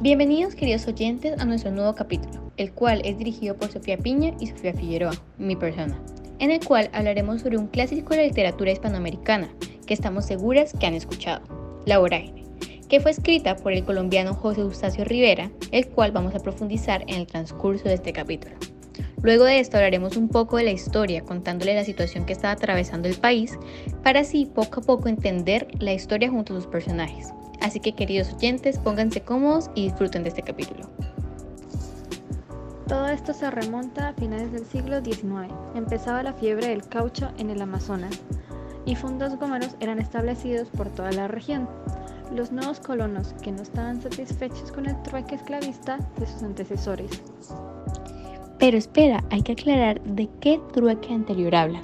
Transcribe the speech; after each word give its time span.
Bienvenidos 0.00 0.54
queridos 0.54 0.86
oyentes 0.86 1.40
a 1.40 1.44
nuestro 1.44 1.72
nuevo 1.72 1.92
capítulo, 1.92 2.52
el 2.56 2.72
cual 2.72 3.02
es 3.04 3.18
dirigido 3.18 3.56
por 3.56 3.72
Sofía 3.72 3.98
Piña 3.98 4.32
y 4.38 4.46
Sofía 4.46 4.72
Figueroa, 4.72 5.10
mi 5.38 5.56
persona, 5.56 6.00
en 6.38 6.52
el 6.52 6.64
cual 6.64 6.88
hablaremos 6.92 7.40
sobre 7.40 7.58
un 7.58 7.66
clásico 7.66 8.10
de 8.10 8.18
la 8.18 8.28
literatura 8.28 8.70
hispanoamericana 8.70 9.48
que 9.86 9.94
estamos 9.94 10.24
seguras 10.24 10.72
que 10.78 10.86
han 10.86 10.94
escuchado, 10.94 11.42
La 11.84 11.98
vorágine, 11.98 12.44
que 12.88 13.00
fue 13.00 13.10
escrita 13.10 13.56
por 13.56 13.72
el 13.72 13.84
colombiano 13.84 14.34
José 14.34 14.60
Eustacio 14.60 15.04
Rivera, 15.04 15.50
el 15.72 15.88
cual 15.88 16.12
vamos 16.12 16.32
a 16.36 16.40
profundizar 16.40 17.02
en 17.08 17.16
el 17.16 17.26
transcurso 17.26 17.88
de 17.88 17.94
este 17.94 18.12
capítulo. 18.12 18.54
Luego 19.20 19.46
de 19.46 19.58
esto 19.58 19.78
hablaremos 19.78 20.16
un 20.16 20.28
poco 20.28 20.58
de 20.58 20.62
la 20.62 20.70
historia, 20.70 21.22
contándole 21.22 21.74
la 21.74 21.82
situación 21.82 22.24
que 22.24 22.34
estaba 22.34 22.52
atravesando 22.52 23.08
el 23.08 23.16
país, 23.16 23.58
para 24.04 24.20
así 24.20 24.46
poco 24.46 24.78
a 24.78 24.84
poco 24.84 25.08
entender 25.08 25.66
la 25.80 25.92
historia 25.92 26.30
junto 26.30 26.52
a 26.52 26.56
sus 26.56 26.68
personajes. 26.68 27.32
Así 27.60 27.80
que 27.80 27.94
queridos 27.94 28.32
oyentes, 28.34 28.78
pónganse 28.78 29.22
cómodos 29.22 29.70
y 29.74 29.84
disfruten 29.84 30.22
de 30.22 30.30
este 30.30 30.42
capítulo. 30.42 30.88
Todo 32.88 33.06
esto 33.08 33.34
se 33.34 33.50
remonta 33.50 34.08
a 34.08 34.12
finales 34.14 34.50
del 34.50 34.64
siglo 34.64 35.04
XIX. 35.04 35.52
Empezaba 35.74 36.22
la 36.22 36.32
fiebre 36.32 36.68
del 36.68 36.88
caucho 36.88 37.30
en 37.36 37.50
el 37.50 37.60
Amazonas 37.60 38.18
y 38.86 38.94
fondos 38.94 39.36
gómeros 39.36 39.76
eran 39.80 39.98
establecidos 39.98 40.68
por 40.68 40.88
toda 40.88 41.12
la 41.12 41.28
región. 41.28 41.68
Los 42.34 42.50
nuevos 42.52 42.80
colonos 42.80 43.34
que 43.42 43.52
no 43.52 43.62
estaban 43.62 44.00
satisfechos 44.00 44.72
con 44.72 44.86
el 44.86 45.00
trueque 45.02 45.34
esclavista 45.34 45.98
de 46.18 46.26
sus 46.26 46.42
antecesores. 46.42 47.10
Pero 48.58 48.78
espera, 48.78 49.22
hay 49.30 49.42
que 49.42 49.52
aclarar 49.52 50.00
de 50.02 50.28
qué 50.40 50.58
trueque 50.72 51.12
anterior 51.12 51.54
habla. 51.54 51.82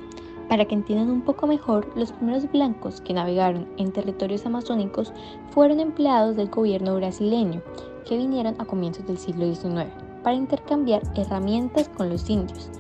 Para 0.54 0.66
que 0.66 0.76
entiendan 0.76 1.10
un 1.10 1.22
poco 1.22 1.48
mejor, 1.48 1.90
los 1.96 2.12
primeros 2.12 2.48
blancos 2.52 3.00
que 3.00 3.12
navegaron 3.12 3.66
en 3.77 3.91
territorios 3.91 4.47
amazónicos 4.47 5.12
fueron 5.50 5.80
empleados 5.80 6.36
del 6.36 6.48
gobierno 6.48 6.94
brasileño, 6.94 7.60
que 8.08 8.16
vinieron 8.16 8.55
a 8.60 8.64
comienzos 8.64 9.05
del 9.05 9.19
siglo 9.19 9.52
XIX 9.52 9.91
para 10.22 10.36
intercambiar 10.36 11.02
herramientas 11.16 11.88
con 11.88 12.08
los 12.08 12.30
indios. 12.30 12.70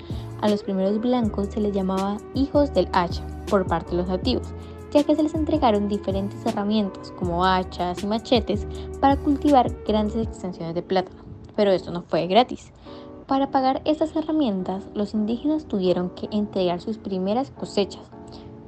A 0.40 0.48
los 0.48 0.62
primeros 0.62 1.00
blancos 1.00 1.48
se 1.48 1.60
les 1.60 1.74
llamaba 1.74 2.18
hijos 2.34 2.72
del 2.72 2.88
hacha 2.92 3.26
por 3.50 3.66
parte 3.66 3.90
de 3.90 3.96
los 3.96 4.06
nativos, 4.06 4.54
ya 4.92 5.02
que 5.02 5.16
se 5.16 5.24
les 5.24 5.34
entregaron 5.34 5.88
diferentes 5.88 6.46
herramientas 6.46 7.10
como 7.18 7.44
hachas 7.44 8.04
y 8.04 8.06
machetes 8.06 8.68
para 9.00 9.16
cultivar 9.16 9.68
grandes 9.84 10.28
extensiones 10.28 10.76
de 10.76 10.82
plátano. 10.82 11.24
Pero 11.56 11.72
esto 11.72 11.90
no 11.90 12.02
fue 12.02 12.28
gratis. 12.28 12.72
Para 13.26 13.50
pagar 13.50 13.80
estas 13.86 14.14
herramientas, 14.16 14.84
los 14.94 15.14
indígenas 15.14 15.64
tuvieron 15.64 16.10
que 16.10 16.28
entregar 16.30 16.82
sus 16.82 16.98
primeras 16.98 17.50
cosechas, 17.50 18.02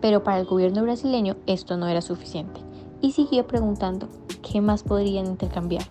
pero 0.01 0.25
para 0.25 0.39
el 0.39 0.47
gobierno 0.47 0.83
brasileño 0.83 1.37
esto 1.47 1.77
no 1.77 1.87
era 1.89 2.01
suficiente 2.01 2.61
y 3.03 3.12
siguió 3.12 3.47
preguntando 3.47 4.09
qué 4.43 4.62
más 4.62 4.83
podrían 4.83 5.27
intercambiar, 5.27 5.84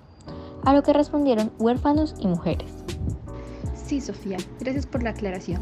a 0.64 0.74
lo 0.74 0.82
que 0.82 0.94
respondieron 0.94 1.52
huérfanos 1.60 2.16
y 2.20 2.26
mujeres. 2.26 2.72
Sí, 3.76 4.02
Sofía, 4.02 4.38
gracias 4.60 4.88
por 4.88 5.04
la 5.04 5.12
aclaración. 5.12 5.62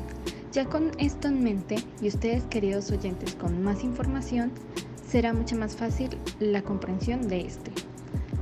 Ya 0.53 0.63
con 0.65 0.91
esto 0.97 1.27
en 1.27 1.43
mente 1.43 1.75
y 2.01 2.07
ustedes 2.07 2.43
queridos 2.45 2.89
oyentes 2.89 3.35
con 3.35 3.61
más 3.63 3.83
información, 3.83 4.53
será 5.05 5.33
mucho 5.33 5.57
más 5.57 5.75
fácil 5.75 6.09
la 6.39 6.61
comprensión 6.61 7.27
de 7.27 7.41
este. 7.41 7.71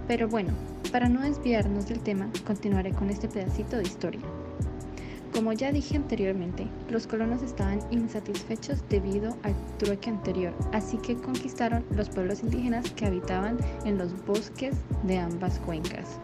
Pero 0.08 0.28
bueno, 0.28 0.54
para 0.92 1.10
no 1.10 1.22
desviarnos 1.22 1.88
del 1.88 2.02
tema, 2.02 2.30
continuaré 2.46 2.92
con 2.92 3.10
este 3.10 3.28
pedacito 3.28 3.78
de 3.78 3.84
historia. 3.84 4.22
Como 5.34 5.54
ya 5.54 5.72
dije 5.72 5.96
anteriormente, 5.96 6.68
los 6.90 7.08
colonos 7.08 7.42
estaban 7.42 7.80
insatisfechos 7.90 8.80
debido 8.90 9.38
al 9.44 9.56
trueque 9.78 10.10
anterior, 10.10 10.54
así 10.74 10.98
que 10.98 11.16
conquistaron 11.16 11.86
los 11.96 12.10
pueblos 12.10 12.42
indígenas 12.44 12.92
que 12.92 13.06
habitaban 13.06 13.58
en 13.86 13.98
los 13.98 14.14
bosques 14.26 14.76
de 15.04 15.20
ambas 15.20 15.60
cuencas. 15.60 16.20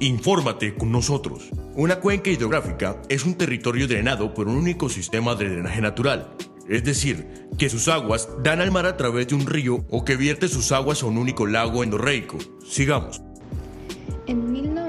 Infórmate 0.00 0.74
con 0.74 0.92
nosotros. 0.92 1.48
Una 1.74 2.00
cuenca 2.00 2.28
hidrográfica 2.28 3.00
es 3.08 3.24
un 3.24 3.36
territorio 3.36 3.88
drenado 3.88 4.34
por 4.34 4.48
un 4.48 4.56
único 4.56 4.90
sistema 4.90 5.34
de 5.34 5.48
drenaje 5.48 5.80
natural, 5.80 6.36
es 6.68 6.84
decir, 6.84 7.48
que 7.56 7.70
sus 7.70 7.88
aguas 7.88 8.28
dan 8.42 8.60
al 8.60 8.70
mar 8.70 8.84
a 8.84 8.98
través 8.98 9.28
de 9.28 9.34
un 9.34 9.46
río 9.46 9.86
o 9.88 10.04
que 10.04 10.16
vierte 10.16 10.48
sus 10.48 10.72
aguas 10.72 11.02
a 11.02 11.06
un 11.06 11.16
único 11.16 11.46
lago 11.46 11.82
endorreico. 11.82 12.36
Sigamos. 12.68 13.22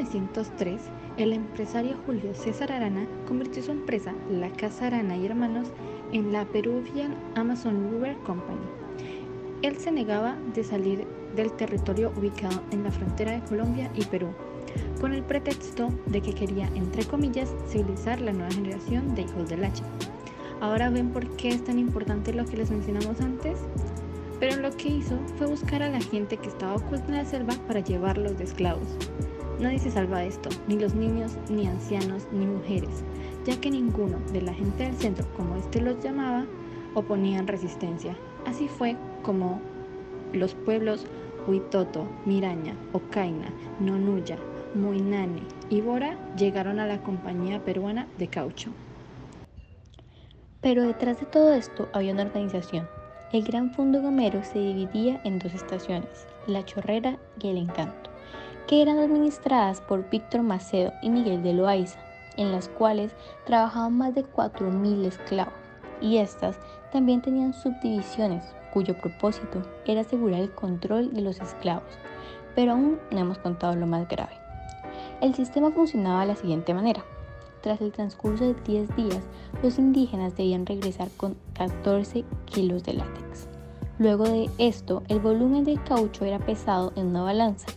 En 0.07 0.22
1903, 0.23 0.81
el 1.18 1.34
empresario 1.34 1.97
Julio 2.06 2.34
César 2.34 2.72
Arana 2.72 3.06
convirtió 3.28 3.62
su 3.62 3.72
empresa, 3.72 4.13
la 4.31 4.50
Casa 4.51 4.88
Arana 4.88 5.18
y 5.18 5.25
Hermanos, 5.25 5.68
en 6.13 6.31
la 6.31 6.45
Peruvian 6.45 7.13
Amazon 7.35 7.91
River 7.91 8.16
Company. 8.25 8.62
Él 9.63 9.75
se 9.75 9.91
negaba 9.91 10.38
de 10.53 10.63
salir 10.63 11.06
del 11.35 11.51
territorio 11.51 12.13
ubicado 12.16 12.62
en 12.72 12.84
la 12.84 12.91
frontera 12.91 13.34
de 13.34 13.44
Colombia 13.50 13.91
y 13.95 14.06
Perú, 14.06 14.29
con 15.01 15.13
el 15.13 15.23
pretexto 15.23 15.90
de 16.06 16.22
que 16.22 16.34
quería, 16.34 16.69
entre 16.74 17.03
comillas, 17.03 17.53
civilizar 17.68 18.22
la 18.22 18.31
nueva 18.31 18.51
generación 18.51 19.13
de 19.13 19.24
hijos 19.24 19.50
del 19.50 19.66
hacha. 19.66 19.84
Ahora 20.62 20.89
ven 20.89 21.09
por 21.09 21.28
qué 21.35 21.50
es 21.50 21.66
tan 21.66 21.79
importante 21.79 22.34
lo 22.34 22.45
que 22.45 22.57
les 22.57 22.72
mencionamos 22.72 23.19
antes. 23.19 23.57
Pero 24.39 24.62
lo 24.62 24.69
que 24.78 24.89
hizo 24.89 25.18
fue 25.38 25.47
buscar 25.47 25.81
a 25.81 25.89
la 25.89 26.00
gente 26.00 26.38
que 26.38 26.47
estaba 26.47 26.75
oculta 26.75 27.07
en 27.07 27.16
la 27.16 27.25
selva 27.25 27.56
para 27.66 27.79
llevarlos 27.79 28.38
de 28.38 28.44
esclavos. 28.44 28.88
Nadie 29.59 29.79
se 29.79 29.91
salva 29.91 30.19
de 30.19 30.28
esto, 30.28 30.50
ni 30.68 30.78
los 30.78 30.94
niños, 30.94 31.38
ni 31.50 31.68
ancianos, 31.68 32.28
ni 32.31 32.45
mujeres, 32.45 33.03
ya 33.45 33.59
que 33.59 33.72
ninguno 33.72 34.19
de 34.31 34.41
la 34.41 34.53
gente 34.53 34.84
del 34.84 34.95
centro, 34.95 35.25
como 35.35 35.56
este 35.56 35.81
los 35.81 36.00
llamaba, 36.03 36.45
oponían 36.94 37.47
resistencia. 37.47 38.16
Así 38.45 38.68
fue 38.68 38.95
como 39.23 39.59
los 40.34 40.53
pueblos 40.53 41.07
Huitoto, 41.47 42.07
Miraña, 42.25 42.75
Ocaina, 42.94 43.50
Nonuya, 43.79 44.38
Moinane 44.75 45.41
y 45.69 45.81
Bora 45.81 46.18
llegaron 46.35 46.79
a 46.79 46.85
la 46.85 47.01
compañía 47.01 47.63
peruana 47.63 48.07
de 48.18 48.28
caucho. 48.28 48.72
Pero 50.62 50.84
detrás 50.84 51.19
de 51.19 51.25
todo 51.25 51.53
esto 51.53 51.88
había 51.94 52.13
una 52.13 52.24
organización. 52.24 52.88
El 53.31 53.44
Gran 53.44 53.74
Fondo 53.74 54.01
Gomero 54.01 54.44
se 54.44 54.59
dividía 54.59 55.22
en 55.24 55.39
dos 55.39 55.53
estaciones, 55.53 56.28
La 56.47 56.63
Chorrera 56.66 57.18
y 57.41 57.50
El 57.50 57.57
Encanto, 57.57 58.09
que 58.67 58.81
eran 58.81 59.00
administradas 59.00 59.81
por 59.81 60.09
Víctor 60.09 60.44
Macedo 60.44 60.91
y 61.01 61.09
Miguel 61.09 61.41
de 61.41 61.53
Loaiza, 61.53 62.00
en 62.35 62.51
las 62.51 62.67
cuales 62.67 63.13
trabajaban 63.45 63.97
más 63.97 64.13
de 64.13 64.25
4.000 64.25 65.05
esclavos, 65.05 65.53
y 66.01 66.17
estas 66.17 66.57
también 66.91 67.22
tenían 67.22 67.53
subdivisiones 67.53 68.44
cuyo 68.73 68.95
propósito 68.97 69.63
era 69.85 70.01
asegurar 70.01 70.41
el 70.41 70.51
control 70.51 71.13
de 71.13 71.22
los 71.22 71.39
esclavos. 71.39 71.89
Pero 72.56 72.73
aún 72.73 73.00
no 73.11 73.19
hemos 73.19 73.38
contado 73.39 73.75
lo 73.75 73.88
más 73.88 74.07
grave. 74.07 74.33
El 75.22 75.33
sistema 75.33 75.72
funcionaba 75.72 76.22
de 76.22 76.27
la 76.27 76.35
siguiente 76.35 76.73
manera. 76.73 77.03
Tras 77.61 77.81
el 77.81 77.91
transcurso 77.91 78.44
de 78.44 78.53
10 78.53 78.95
días, 78.95 79.23
los 79.63 79.79
indígenas 79.79 80.35
debían 80.35 80.66
regresar 80.66 81.07
con 81.17 81.35
14 81.53 82.23
kilos 82.45 82.83
de 82.83 82.94
látex. 82.94 83.47
Luego 83.97 84.25
de 84.25 84.50
esto, 84.59 85.01
el 85.07 85.19
volumen 85.19 85.63
del 85.63 85.83
caucho 85.83 86.23
era 86.23 86.38
pesado 86.38 86.94
en 86.95 87.07
una 87.07 87.23
balanza, 87.23 87.67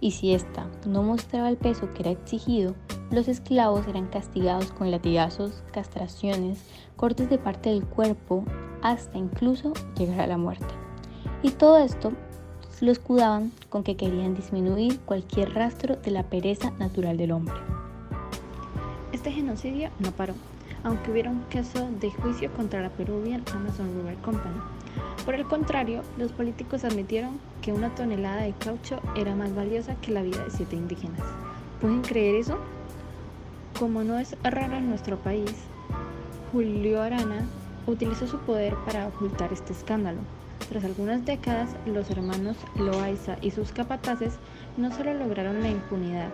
y 0.00 0.12
si 0.12 0.34
ésta 0.34 0.66
no 0.86 1.02
mostraba 1.02 1.48
el 1.48 1.56
peso 1.56 1.92
que 1.94 2.02
era 2.02 2.10
exigido, 2.10 2.74
los 3.10 3.28
esclavos 3.28 3.86
eran 3.86 4.08
castigados 4.08 4.72
con 4.72 4.90
latigazos, 4.90 5.62
castraciones, 5.72 6.58
cortes 6.96 7.30
de 7.30 7.38
parte 7.38 7.70
del 7.70 7.84
cuerpo, 7.84 8.44
hasta 8.82 9.18
incluso 9.18 9.72
llegar 9.96 10.20
a 10.20 10.26
la 10.26 10.38
muerte. 10.38 10.66
Y 11.42 11.50
todo 11.50 11.78
esto 11.78 12.12
lo 12.80 12.92
escudaban 12.92 13.52
con 13.70 13.82
que 13.82 13.96
querían 13.96 14.34
disminuir 14.34 15.00
cualquier 15.00 15.54
rastro 15.54 15.96
de 15.96 16.10
la 16.10 16.24
pereza 16.24 16.72
natural 16.78 17.16
del 17.16 17.32
hombre. 17.32 17.54
Este 19.12 19.30
genocidio 19.30 19.90
no 19.98 20.10
paró, 20.10 20.34
aunque 20.84 21.10
hubiera 21.10 21.30
un 21.30 21.42
caso 21.44 21.88
de 22.00 22.10
juicio 22.10 22.52
contra 22.52 22.82
la 22.82 22.90
Peruvian 22.90 23.42
Amazon 23.54 23.94
River 23.96 24.16
Company. 24.16 24.75
Por 25.26 25.34
el 25.34 25.44
contrario, 25.44 26.02
los 26.16 26.30
políticos 26.30 26.84
admitieron 26.84 27.40
que 27.60 27.72
una 27.72 27.92
tonelada 27.96 28.42
de 28.42 28.52
caucho 28.52 29.00
era 29.16 29.34
más 29.34 29.52
valiosa 29.56 29.96
que 29.96 30.12
la 30.12 30.22
vida 30.22 30.44
de 30.44 30.52
siete 30.52 30.76
indígenas. 30.76 31.20
¿Pueden 31.80 32.02
creer 32.02 32.36
eso? 32.36 32.58
Como 33.76 34.04
no 34.04 34.20
es 34.20 34.36
raro 34.44 34.76
en 34.76 34.88
nuestro 34.88 35.16
país, 35.16 35.52
Julio 36.52 37.02
Arana 37.02 37.44
utilizó 37.88 38.28
su 38.28 38.38
poder 38.38 38.76
para 38.86 39.08
ocultar 39.08 39.52
este 39.52 39.72
escándalo. 39.72 40.20
Tras 40.68 40.84
algunas 40.84 41.26
décadas, 41.26 41.70
los 41.86 42.08
hermanos 42.08 42.56
Loaiza 42.76 43.36
y 43.42 43.50
sus 43.50 43.72
capataces 43.72 44.34
no 44.76 44.92
solo 44.92 45.12
lograron 45.12 45.60
la 45.60 45.70
impunidad, 45.70 46.30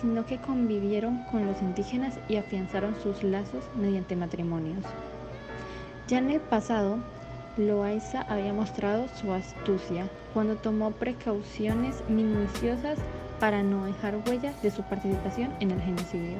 sino 0.00 0.26
que 0.26 0.38
convivieron 0.38 1.22
con 1.30 1.46
los 1.46 1.62
indígenas 1.62 2.18
y 2.28 2.36
afianzaron 2.36 2.96
sus 3.00 3.22
lazos 3.22 3.62
mediante 3.76 4.16
matrimonios. 4.16 4.84
Ya 6.08 6.18
en 6.18 6.30
el 6.30 6.40
pasado, 6.40 6.98
Loaiza 7.56 8.22
había 8.22 8.52
mostrado 8.52 9.06
su 9.08 9.32
astucia 9.32 10.08
cuando 10.32 10.56
tomó 10.56 10.90
precauciones 10.90 12.02
minuciosas 12.08 12.98
para 13.38 13.62
no 13.62 13.84
dejar 13.84 14.16
huella 14.26 14.52
de 14.62 14.70
su 14.70 14.82
participación 14.82 15.52
en 15.60 15.70
el 15.70 15.80
genocidio. 15.80 16.38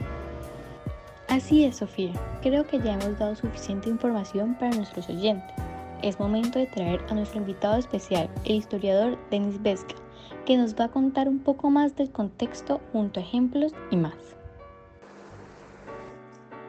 Así 1.29 1.65
es, 1.65 1.77
Sofía. 1.77 2.13
Creo 2.43 2.67
que 2.67 2.81
ya 2.81 2.95
hemos 2.95 3.19
dado 3.19 3.35
suficiente 3.35 3.89
información 3.89 4.55
para 4.55 4.75
nuestros 4.77 5.09
oyentes. 5.09 5.55
Es 6.03 6.19
momento 6.21 6.59
de 6.59 6.67
traer 6.67 7.01
a 7.09 7.15
nuestro 7.15 7.41
invitado 7.41 7.79
especial, 7.79 8.29
el 8.45 8.57
historiador 8.57 9.19
Denis 9.31 9.61
Vesca, 9.63 9.95
que 10.45 10.57
nos 10.57 10.75
va 10.75 10.85
a 10.85 10.91
contar 10.91 11.29
un 11.29 11.39
poco 11.39 11.71
más 11.71 11.97
del 11.97 12.11
contexto 12.11 12.81
junto 12.93 13.21
a 13.21 13.23
ejemplos 13.23 13.73
y 13.91 13.97
más. 13.97 14.15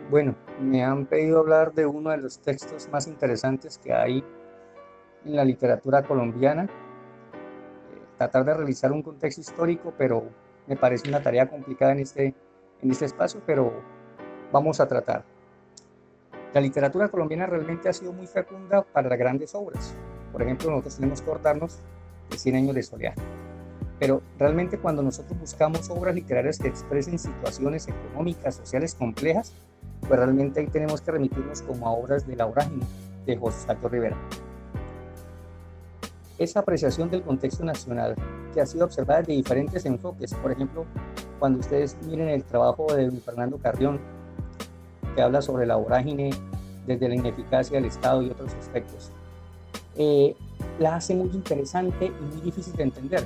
Bueno, 0.10 0.36
me 0.60 0.84
han 0.84 1.06
pedido 1.06 1.40
hablar 1.40 1.74
de 1.74 1.86
uno 1.86 2.12
de 2.12 2.18
los 2.18 2.40
textos 2.40 2.90
más 2.90 3.08
interesantes 3.08 3.78
que 3.78 3.94
hay 3.94 4.24
en 5.26 5.36
la 5.36 5.44
literatura 5.44 6.04
colombiana. 6.04 6.64
Eh, 6.64 6.68
tratar 8.18 8.46
de 8.46 8.54
realizar 8.54 8.92
un 8.92 9.02
contexto 9.02 9.42
histórico, 9.42 9.94
pero 9.98 10.24
me 10.68 10.76
parece 10.76 11.10
una 11.10 11.22
tarea 11.22 11.50
complicada 11.50 11.92
en 11.92 12.00
este, 12.00 12.34
en 12.82 12.92
este 12.92 13.06
espacio, 13.06 13.42
pero 13.46 13.74
vamos 14.52 14.80
a 14.80 14.88
tratar. 14.88 15.24
La 16.54 16.62
literatura 16.62 17.10
colombiana 17.10 17.46
realmente 17.46 17.90
ha 17.90 17.94
sido 17.94 18.14
muy 18.14 18.28
fecunda 18.28 18.82
para 18.82 19.14
grandes 19.18 19.54
obras. 19.56 19.96
Por 20.32 20.42
ejemplo, 20.42 20.70
nosotros 20.70 20.96
tenemos 20.96 21.22
que 21.22 21.30
de 22.30 22.38
100 22.38 22.56
años 22.56 22.76
de 22.76 22.84
soledad. 22.84 23.14
Pero 24.00 24.22
realmente 24.38 24.78
cuando 24.78 25.02
nosotros 25.02 25.40
buscamos 25.40 25.90
obras 25.90 26.16
literarias 26.16 26.60
que 26.60 26.68
expresen 26.68 27.20
situaciones 27.20 27.88
económicas, 27.88 28.56
sociales 28.56 28.96
complejas, 28.96 29.54
pues 30.08 30.20
realmente 30.20 30.60
ahí 30.60 30.68
tenemos 30.68 31.02
que 31.02 31.12
remitirnos 31.12 31.62
como 31.62 31.88
a 31.88 31.92
obras 31.92 32.28
de 32.28 32.36
la 32.36 32.46
vorágine 32.46 32.86
de 33.26 33.38
José 33.38 33.68
Sato 33.68 33.90
Rivera. 33.90 34.18
Esa 36.38 36.60
apreciación 36.60 37.10
del 37.10 37.22
contexto 37.22 37.64
nacional 37.64 38.16
que 38.54 38.62
ha 38.62 38.66
sido 38.66 38.86
observada 38.86 39.22
de 39.22 39.34
diferentes 39.34 39.86
enfoques, 39.86 40.34
por 40.34 40.52
ejemplo, 40.52 40.86
cuando 41.40 41.60
ustedes 41.60 41.98
miren 42.06 42.30
el 42.30 42.44
trabajo 42.44 42.94
de 42.94 43.10
Fernando 43.22 43.58
Carrión, 43.58 44.00
que 45.16 45.22
habla 45.22 45.42
sobre 45.42 45.66
la 45.66 45.78
vorágine 45.78 46.32
desde 46.86 47.08
la 47.08 47.16
ineficacia 47.16 47.78
del 47.78 47.86
Estado 47.86 48.22
y 48.22 48.30
otros 48.30 48.54
aspectos, 48.56 49.12
eh, 49.96 50.36
la 50.78 50.98
hace 50.98 51.16
muy 51.16 51.30
interesante 51.30 52.08
y 52.08 52.34
muy 52.34 52.42
difícil 52.42 52.76
de 52.76 52.84
entender, 52.84 53.26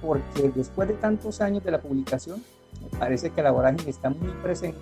porque 0.00 0.52
después 0.54 0.88
de 0.88 0.94
tantos 0.94 1.40
años 1.40 1.64
de 1.64 1.72
la 1.72 1.80
publicación, 1.80 2.42
me 2.80 2.98
parece 2.98 3.30
que 3.30 3.42
la 3.42 3.50
vorágine 3.50 3.90
está 3.90 4.08
muy 4.08 4.30
presente 4.42 4.78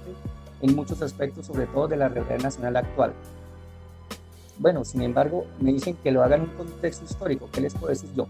en 0.62 0.76
muchos 0.76 1.02
aspectos, 1.02 1.46
sobre 1.46 1.66
todo 1.66 1.88
de 1.88 1.96
la 1.96 2.08
realidad 2.08 2.38
nacional 2.38 2.76
actual. 2.76 3.12
Bueno, 4.58 4.84
sin 4.84 5.02
embargo, 5.02 5.46
me 5.58 5.72
dicen 5.72 5.96
que 6.02 6.10
lo 6.10 6.22
hagan 6.22 6.42
en 6.42 6.50
un 6.50 6.56
contexto 6.56 7.04
histórico. 7.04 7.48
¿Qué 7.50 7.62
les 7.62 7.74
puedo 7.74 7.88
decir 7.88 8.10
yo? 8.14 8.26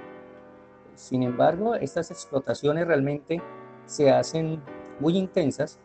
Sin 0.94 1.24
embargo, 1.24 1.74
estas 1.74 2.12
explotaciones 2.12 2.86
realmente 2.86 3.42
se 3.86 4.12
hacen 4.12 4.62
muy 5.00 5.18
intensas 5.18 5.80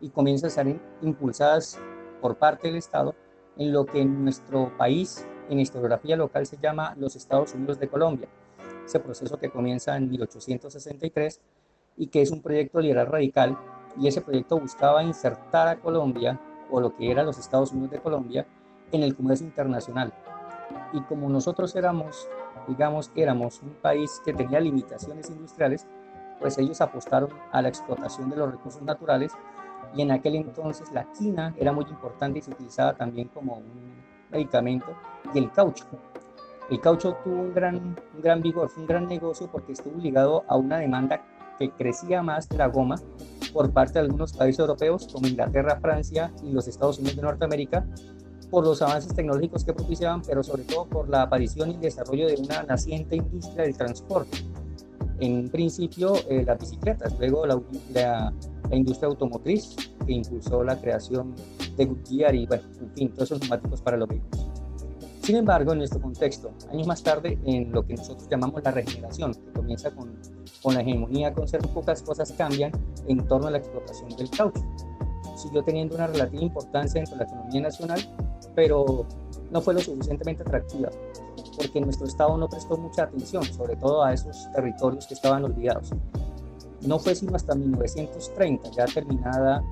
y 0.00 0.08
comienzan 0.08 0.48
a 0.48 0.50
ser 0.50 0.80
impulsadas 1.02 1.78
por 2.20 2.34
parte 2.34 2.66
del 2.66 2.78
Estado 2.78 3.14
en 3.56 3.72
lo 3.72 3.86
que 3.86 4.00
en 4.00 4.24
nuestro 4.24 4.76
país, 4.76 5.24
en 5.50 5.60
historiografía 5.60 6.16
local, 6.16 6.46
se 6.46 6.56
llama 6.56 6.96
los 6.98 7.14
Estados 7.14 7.54
Unidos 7.54 7.78
de 7.78 7.86
Colombia. 7.86 8.28
Ese 8.84 8.98
proceso 8.98 9.38
que 9.38 9.50
comienza 9.50 9.96
en 9.96 10.10
1863 10.10 11.40
y 11.96 12.08
que 12.08 12.22
es 12.22 12.32
un 12.32 12.42
proyecto 12.42 12.80
liberal 12.80 13.06
radical 13.06 13.56
y 13.98 14.08
ese 14.08 14.20
proyecto 14.20 14.58
buscaba 14.58 15.02
insertar 15.02 15.68
a 15.68 15.76
Colombia, 15.76 16.38
o 16.70 16.80
lo 16.80 16.94
que 16.94 17.10
eran 17.10 17.26
los 17.26 17.38
Estados 17.38 17.72
Unidos 17.72 17.90
de 17.90 18.00
Colombia, 18.00 18.46
en 18.92 19.02
el 19.02 19.16
comercio 19.16 19.46
internacional. 19.46 20.12
Y 20.92 21.00
como 21.02 21.28
nosotros 21.28 21.74
éramos, 21.76 22.28
digamos, 22.68 23.10
éramos 23.14 23.62
un 23.62 23.70
país 23.70 24.20
que 24.24 24.32
tenía 24.32 24.60
limitaciones 24.60 25.30
industriales, 25.30 25.86
pues 26.38 26.58
ellos 26.58 26.80
apostaron 26.80 27.30
a 27.52 27.62
la 27.62 27.68
explotación 27.68 28.30
de 28.30 28.36
los 28.36 28.50
recursos 28.50 28.82
naturales 28.82 29.32
y 29.94 30.02
en 30.02 30.10
aquel 30.12 30.36
entonces 30.36 30.90
la 30.92 31.04
quina 31.12 31.54
era 31.58 31.72
muy 31.72 31.84
importante 31.84 32.38
y 32.38 32.42
se 32.42 32.50
utilizaba 32.50 32.94
también 32.94 33.28
como 33.28 33.56
un 33.56 34.02
medicamento 34.30 34.86
y 35.34 35.38
el 35.38 35.50
caucho. 35.50 35.84
El 36.70 36.80
caucho 36.80 37.16
tuvo 37.24 37.34
un 37.34 37.52
gran, 37.52 37.76
un 37.76 38.22
gran 38.22 38.40
vigor, 38.40 38.68
fue 38.68 38.82
un 38.82 38.88
gran 38.88 39.06
negocio 39.08 39.48
porque 39.50 39.72
estuvo 39.72 39.98
ligado 39.98 40.44
a 40.46 40.56
una 40.56 40.78
demanda 40.78 41.20
que 41.58 41.70
crecía 41.70 42.22
más 42.22 42.48
de 42.48 42.56
la 42.56 42.68
goma 42.68 42.96
por 43.52 43.72
parte 43.72 43.94
de 43.94 44.00
algunos 44.00 44.32
países 44.32 44.60
europeos 44.60 45.08
como 45.12 45.26
Inglaterra, 45.26 45.78
Francia 45.80 46.32
y 46.42 46.52
los 46.52 46.68
Estados 46.68 46.98
Unidos 46.98 47.16
de 47.16 47.22
Norteamérica 47.22 47.86
por 48.50 48.64
los 48.64 48.82
avances 48.82 49.14
tecnológicos 49.14 49.64
que 49.64 49.72
propiciaban, 49.72 50.22
pero 50.22 50.42
sobre 50.42 50.64
todo 50.64 50.84
por 50.86 51.08
la 51.08 51.22
aparición 51.22 51.70
y 51.70 51.76
desarrollo 51.76 52.26
de 52.26 52.34
una 52.34 52.64
naciente 52.64 53.16
industria 53.16 53.64
del 53.64 53.76
transporte. 53.76 54.38
En 55.20 55.48
principio, 55.48 56.14
eh, 56.28 56.44
las 56.44 56.58
bicicletas, 56.58 57.14
luego 57.18 57.46
la, 57.46 57.60
la, 57.92 58.32
industria 58.72 59.08
automotriz, 59.08 59.76
que 60.06 60.12
impulsó 60.14 60.64
la 60.64 60.80
creación 60.80 61.34
de 61.76 61.84
Goodyear 61.84 62.34
y, 62.34 62.46
bueno, 62.46 62.64
en 62.80 62.90
fin, 62.94 63.10
todos 63.10 63.30
esos 63.30 63.40
neumáticos 63.40 63.82
para 63.82 63.96
los 63.96 64.08
vehículos. 64.08 64.46
Sin 65.22 65.36
embargo, 65.36 65.72
en 65.72 65.78
nuestro 65.78 66.00
contexto, 66.00 66.50
años 66.72 66.86
más 66.86 67.02
tarde, 67.02 67.38
en 67.44 67.70
lo 67.70 67.84
que 67.84 67.94
nosotros 67.94 68.28
llamamos 68.30 68.62
la 68.64 68.70
regeneración, 68.70 69.34
que 69.34 69.52
comienza 69.52 69.90
con, 69.90 70.10
con 70.62 70.74
la 70.74 70.80
hegemonía 70.80 71.32
con 71.32 71.48
ser 71.48 71.60
pocas 71.60 72.02
cosas 72.02 72.32
cambian 72.32 72.72
en 73.06 73.26
torno 73.26 73.48
a 73.48 73.50
la 73.50 73.58
explotación 73.58 74.10
del 74.16 74.30
caucho. 74.30 74.62
Siguió 75.36 75.62
teniendo 75.62 75.94
una 75.94 76.06
relativa 76.06 76.42
importancia 76.42 77.00
dentro 77.00 77.16
de 77.16 77.24
la 77.24 77.30
economía 77.30 77.60
nacional, 77.62 78.00
pero 78.54 79.06
no 79.50 79.60
fue 79.60 79.74
lo 79.74 79.80
suficientemente 79.80 80.42
atractiva, 80.42 80.90
porque 81.56 81.80
nuestro 81.80 82.06
Estado 82.06 82.36
no 82.36 82.48
prestó 82.48 82.76
mucha 82.76 83.04
atención, 83.04 83.44
sobre 83.44 83.76
todo 83.76 84.02
a 84.02 84.12
esos 84.12 84.50
territorios 84.52 85.06
que 85.06 85.14
estaban 85.14 85.44
olvidados. 85.44 85.90
No 86.82 86.98
fue 86.98 87.14
sino 87.14 87.34
hasta 87.36 87.54
1930, 87.54 88.70
ya 88.70 88.84
terminada 88.86 89.62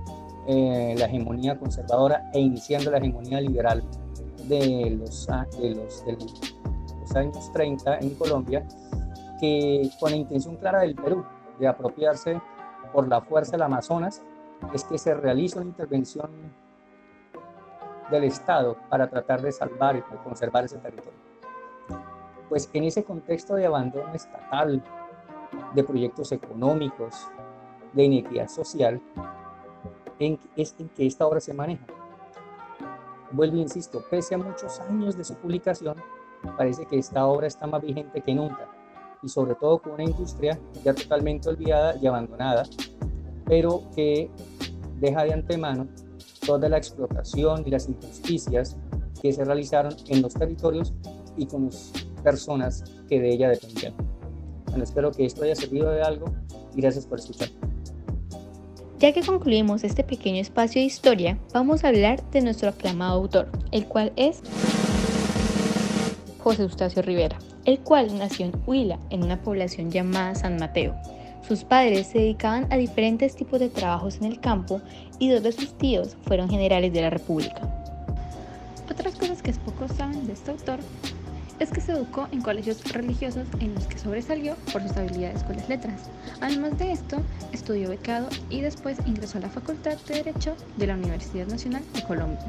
eh, 0.46 0.94
la 0.98 1.06
hegemonía 1.06 1.58
conservadora 1.58 2.30
e 2.32 2.40
iniciando 2.40 2.90
la 2.90 2.98
hegemonía 2.98 3.40
liberal 3.40 3.82
de 4.46 4.90
los, 4.90 5.26
de 5.60 5.70
los, 5.74 6.04
de 6.06 6.12
los 7.00 7.16
años 7.16 7.52
30 7.52 7.98
en 7.98 8.14
Colombia, 8.14 8.66
que 9.38 9.90
con 9.98 10.10
la 10.10 10.16
intención 10.16 10.56
clara 10.56 10.80
del 10.80 10.94
Perú 10.94 11.24
de 11.58 11.66
apropiarse 11.66 12.40
por 12.92 13.08
la 13.08 13.20
fuerza 13.20 13.52
del 13.52 13.62
Amazonas, 13.62 14.22
es 14.72 14.84
que 14.84 14.98
se 14.98 15.14
realiza 15.14 15.60
una 15.60 15.68
intervención 15.68 16.30
del 18.10 18.24
Estado 18.24 18.76
para 18.88 19.08
tratar 19.08 19.42
de 19.42 19.52
salvar 19.52 19.96
y 19.96 20.02
conservar 20.24 20.64
ese 20.64 20.78
territorio. 20.78 21.18
Pues 22.48 22.68
en 22.72 22.84
ese 22.84 23.04
contexto 23.04 23.54
de 23.54 23.66
abandono 23.66 24.14
estatal, 24.14 24.82
de 25.74 25.84
proyectos 25.84 26.32
económicos, 26.32 27.28
de 27.92 28.04
inequidad 28.04 28.48
social, 28.48 29.00
en, 30.18 30.38
es 30.56 30.74
en 30.78 30.88
que 30.88 31.06
esta 31.06 31.26
obra 31.26 31.40
se 31.40 31.52
maneja. 31.52 31.84
Vuelvo 33.30 33.56
e 33.56 33.60
insisto, 33.60 34.02
pese 34.10 34.34
a 34.34 34.38
muchos 34.38 34.80
años 34.80 35.16
de 35.16 35.24
su 35.24 35.34
publicación, 35.34 35.96
parece 36.56 36.86
que 36.86 36.98
esta 36.98 37.26
obra 37.26 37.46
está 37.46 37.66
más 37.66 37.82
vigente 37.82 38.22
que 38.22 38.34
nunca 38.34 38.77
y 39.22 39.28
sobre 39.28 39.54
todo 39.54 39.78
con 39.78 39.92
una 39.92 40.04
industria 40.04 40.58
ya 40.84 40.94
totalmente 40.94 41.48
olvidada 41.48 41.96
y 42.00 42.06
abandonada, 42.06 42.64
pero 43.46 43.82
que 43.94 44.30
deja 45.00 45.24
de 45.24 45.32
antemano 45.32 45.88
toda 46.46 46.68
la 46.68 46.78
explotación 46.78 47.62
y 47.66 47.70
las 47.70 47.88
injusticias 47.88 48.76
que 49.20 49.32
se 49.32 49.44
realizaron 49.44 49.94
en 50.08 50.22
los 50.22 50.34
territorios 50.34 50.94
y 51.36 51.46
con 51.46 51.66
las 51.66 51.92
personas 52.22 52.84
que 53.08 53.20
de 53.20 53.30
ella 53.30 53.48
dependían. 53.50 53.94
Bueno, 54.66 54.84
espero 54.84 55.10
que 55.10 55.24
esto 55.24 55.44
haya 55.44 55.54
servido 55.54 55.90
de 55.90 56.02
algo 56.02 56.26
y 56.74 56.80
gracias 56.80 57.06
por 57.06 57.18
escuchar. 57.18 57.48
Ya 58.98 59.12
que 59.12 59.22
concluimos 59.22 59.84
este 59.84 60.02
pequeño 60.02 60.40
espacio 60.40 60.80
de 60.80 60.86
historia, 60.86 61.38
vamos 61.52 61.84
a 61.84 61.88
hablar 61.88 62.28
de 62.30 62.40
nuestro 62.40 62.70
aclamado 62.70 63.14
autor, 63.20 63.48
el 63.70 63.86
cual 63.86 64.12
es 64.16 64.40
José 66.42 66.62
Eustacio 66.62 67.02
Rivera, 67.02 67.38
el 67.68 67.80
cual 67.80 68.16
nació 68.16 68.46
en 68.46 68.62
Huila, 68.66 68.98
en 69.10 69.22
una 69.22 69.42
población 69.42 69.90
llamada 69.90 70.34
San 70.34 70.56
Mateo. 70.56 70.94
Sus 71.46 71.64
padres 71.64 72.06
se 72.06 72.18
dedicaban 72.18 72.66
a 72.72 72.78
diferentes 72.78 73.36
tipos 73.36 73.60
de 73.60 73.68
trabajos 73.68 74.16
en 74.16 74.24
el 74.24 74.40
campo 74.40 74.80
y 75.18 75.28
dos 75.28 75.42
de 75.42 75.52
sus 75.52 75.76
tíos 75.76 76.16
fueron 76.22 76.48
generales 76.48 76.94
de 76.94 77.02
la 77.02 77.10
República. 77.10 77.60
Otras 78.90 79.16
cosas 79.16 79.42
que 79.42 79.52
pocos 79.52 79.92
saben 79.92 80.26
de 80.26 80.32
este 80.32 80.50
autor 80.50 80.78
es 81.58 81.70
que 81.70 81.82
se 81.82 81.92
educó 81.92 82.26
en 82.32 82.40
colegios 82.40 82.82
religiosos 82.90 83.46
en 83.60 83.74
los 83.74 83.84
que 83.84 83.98
sobresalió 83.98 84.56
por 84.72 84.80
sus 84.80 84.96
habilidades 84.96 85.44
con 85.44 85.56
las 85.56 85.68
letras. 85.68 86.08
Además 86.40 86.78
de 86.78 86.92
esto, 86.92 87.18
estudió 87.52 87.90
becado 87.90 88.30
y 88.48 88.62
después 88.62 88.96
ingresó 89.04 89.36
a 89.36 89.42
la 89.42 89.50
Facultad 89.50 89.98
de 90.08 90.22
Derecho 90.22 90.56
de 90.78 90.86
la 90.86 90.94
Universidad 90.94 91.46
Nacional 91.48 91.82
de 91.92 92.02
Colombia, 92.04 92.46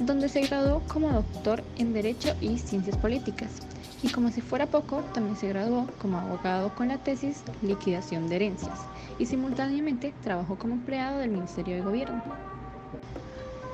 donde 0.00 0.28
se 0.28 0.40
graduó 0.40 0.82
como 0.88 1.12
doctor 1.12 1.62
en 1.78 1.92
Derecho 1.92 2.34
y 2.40 2.58
Ciencias 2.58 2.96
Políticas. 2.96 3.60
Y 4.04 4.10
como 4.10 4.30
si 4.30 4.42
fuera 4.42 4.66
poco, 4.66 5.02
también 5.14 5.34
se 5.34 5.48
graduó 5.48 5.86
como 5.98 6.18
abogado 6.18 6.74
con 6.74 6.88
la 6.88 6.98
tesis 6.98 7.42
Liquidación 7.62 8.28
de 8.28 8.36
Herencias 8.36 8.78
y 9.18 9.24
simultáneamente 9.24 10.12
trabajó 10.22 10.56
como 10.56 10.74
empleado 10.74 11.20
del 11.20 11.30
Ministerio 11.30 11.76
de 11.76 11.80
Gobierno. 11.80 12.22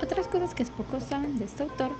Otras 0.01 0.29
cosas 0.29 0.55
que 0.55 0.65
pocos 0.67 1.03
saben 1.03 1.37
de 1.37 1.47
este 1.47 1.65
autor 1.65 1.91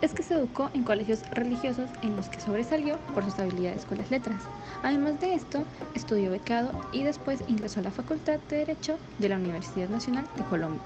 es 0.00 0.14
que 0.14 0.22
se 0.22 0.32
educó 0.32 0.70
en 0.72 0.84
colegios 0.84 1.20
religiosos 1.32 1.90
en 2.00 2.16
los 2.16 2.30
que 2.30 2.40
sobresalió 2.40 2.96
por 3.12 3.24
sus 3.24 3.38
habilidades 3.38 3.84
con 3.84 3.98
las 3.98 4.10
letras. 4.10 4.40
Además 4.82 5.20
de 5.20 5.34
esto, 5.34 5.62
estudió 5.94 6.30
becado 6.30 6.70
y 6.92 7.02
después 7.02 7.44
ingresó 7.46 7.80
a 7.80 7.82
la 7.82 7.90
Facultad 7.90 8.38
de 8.48 8.56
Derecho 8.56 8.96
de 9.18 9.28
la 9.28 9.36
Universidad 9.36 9.90
Nacional 9.90 10.24
de 10.34 10.44
Colombia, 10.44 10.80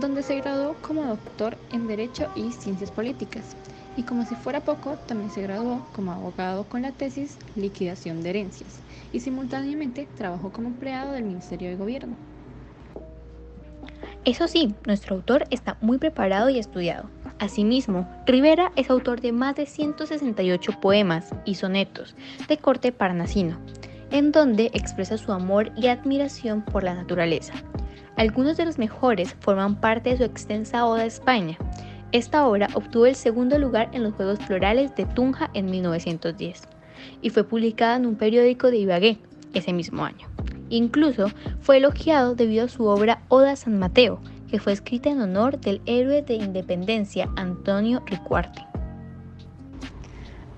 donde 0.00 0.24
se 0.24 0.40
graduó 0.40 0.74
como 0.82 1.04
doctor 1.04 1.56
en 1.70 1.86
Derecho 1.86 2.28
y 2.34 2.50
Ciencias 2.50 2.90
Políticas. 2.90 3.54
Y 3.98 4.04
como 4.04 4.24
si 4.24 4.36
fuera 4.36 4.60
poco, 4.60 4.96
también 5.08 5.28
se 5.28 5.42
graduó 5.42 5.84
como 5.92 6.12
abogado 6.12 6.62
con 6.62 6.82
la 6.82 6.92
tesis 6.92 7.36
Liquidación 7.56 8.22
de 8.22 8.30
Herencias 8.30 8.78
y 9.12 9.18
simultáneamente 9.18 10.06
trabajó 10.16 10.52
como 10.52 10.68
empleado 10.68 11.12
del 11.12 11.24
Ministerio 11.24 11.68
de 11.68 11.74
Gobierno. 11.74 12.14
Eso 14.24 14.46
sí, 14.46 14.72
nuestro 14.86 15.16
autor 15.16 15.46
está 15.50 15.78
muy 15.80 15.98
preparado 15.98 16.48
y 16.48 16.60
estudiado. 16.60 17.10
Asimismo, 17.40 18.08
Rivera 18.24 18.70
es 18.76 18.88
autor 18.88 19.20
de 19.20 19.32
más 19.32 19.56
de 19.56 19.66
168 19.66 20.78
poemas 20.80 21.30
y 21.44 21.56
sonetos 21.56 22.14
de 22.46 22.56
corte 22.56 22.92
parnasino, 22.92 23.58
en 24.12 24.30
donde 24.30 24.70
expresa 24.74 25.18
su 25.18 25.32
amor 25.32 25.72
y 25.76 25.88
admiración 25.88 26.62
por 26.62 26.84
la 26.84 26.94
naturaleza. 26.94 27.54
Algunos 28.18 28.56
de 28.56 28.64
los 28.64 28.78
mejores 28.78 29.34
forman 29.40 29.80
parte 29.80 30.10
de 30.10 30.18
su 30.18 30.24
extensa 30.24 30.86
Oda 30.86 31.02
a 31.02 31.06
España. 31.06 31.58
Esta 32.10 32.46
obra 32.46 32.68
obtuvo 32.72 33.04
el 33.04 33.14
segundo 33.14 33.58
lugar 33.58 33.90
en 33.92 34.02
los 34.02 34.14
Juegos 34.14 34.38
Florales 34.38 34.94
de 34.96 35.04
Tunja 35.04 35.50
en 35.52 35.66
1910 35.66 36.62
y 37.20 37.28
fue 37.28 37.44
publicada 37.44 37.96
en 37.96 38.06
un 38.06 38.16
periódico 38.16 38.70
de 38.70 38.78
Ibagué 38.78 39.18
ese 39.52 39.74
mismo 39.74 40.04
año. 40.04 40.26
Incluso 40.70 41.26
fue 41.60 41.76
elogiado 41.76 42.34
debido 42.34 42.64
a 42.64 42.68
su 42.68 42.86
obra 42.86 43.22
Oda 43.28 43.56
San 43.56 43.78
Mateo, 43.78 44.20
que 44.48 44.58
fue 44.58 44.72
escrita 44.72 45.10
en 45.10 45.20
honor 45.20 45.60
del 45.60 45.82
héroe 45.84 46.22
de 46.22 46.34
independencia 46.34 47.28
Antonio 47.36 48.02
Ricuarte. 48.06 48.64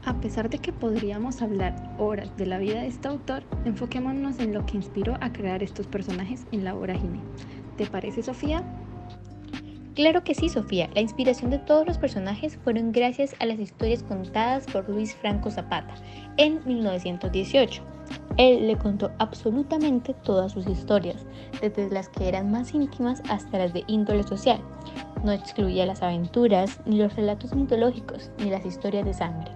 A 0.04 0.21
pesar 0.21 0.50
de 0.50 0.59
que 0.59 0.73
podríamos 0.73 1.42
hablar 1.42 1.95
horas 1.99 2.37
de 2.37 2.47
la 2.47 2.59
vida 2.59 2.80
de 2.80 2.87
este 2.87 3.09
autor, 3.09 3.42
enfoquémonos 3.64 4.38
en 4.38 4.54
lo 4.54 4.64
que 4.66 4.76
inspiró 4.76 5.16
a 5.21 5.33
crear 5.33 5.64
estos 5.64 5.88
personajes 5.88 6.47
en 6.52 6.62
la 6.62 6.75
vorágine. 6.75 7.21
¿Te 7.76 7.87
parece, 7.87 8.23
Sofía? 8.23 8.62
Claro 10.00 10.25
que 10.25 10.35
sí, 10.35 10.49
Sofía. 10.49 10.88
La 10.95 11.02
inspiración 11.02 11.50
de 11.50 11.59
todos 11.59 11.87
los 11.87 11.99
personajes 11.99 12.57
fueron 12.64 12.90
gracias 12.90 13.37
a 13.38 13.45
las 13.45 13.59
historias 13.59 14.02
contadas 14.02 14.64
por 14.64 14.88
Luis 14.88 15.14
Franco 15.14 15.50
Zapata 15.50 15.95
en 16.38 16.59
1918. 16.64 17.83
Él 18.38 18.66
le 18.66 18.78
contó 18.78 19.11
absolutamente 19.19 20.14
todas 20.14 20.52
sus 20.52 20.66
historias, 20.66 21.26
desde 21.61 21.90
las 21.90 22.09
que 22.09 22.28
eran 22.28 22.50
más 22.50 22.73
íntimas 22.73 23.23
hasta 23.28 23.59
las 23.59 23.75
de 23.75 23.85
índole 23.88 24.23
social. 24.23 24.62
No 25.23 25.33
excluía 25.33 25.85
las 25.85 26.02
aventuras, 26.02 26.80
ni 26.87 26.97
los 26.97 27.14
relatos 27.14 27.54
mitológicos, 27.54 28.30
ni 28.38 28.49
las 28.49 28.64
historias 28.64 29.04
de 29.04 29.12
sangre. 29.12 29.52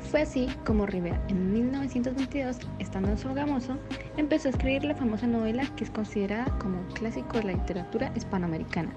Fue 0.00 0.22
así 0.22 0.48
como 0.64 0.86
Rivera, 0.86 1.22
en 1.28 1.52
1922, 1.52 2.58
estando 2.80 3.10
en 3.10 3.18
Sogamoso, 3.18 3.76
empezó 4.16 4.48
a 4.48 4.50
escribir 4.50 4.84
la 4.84 4.94
famosa 4.94 5.26
novela 5.26 5.66
que 5.76 5.84
es 5.84 5.90
considerada 5.90 6.46
como 6.58 6.78
un 6.78 6.86
clásico 6.92 7.36
de 7.36 7.44
la 7.44 7.52
literatura 7.52 8.12
hispanoamericana, 8.16 8.90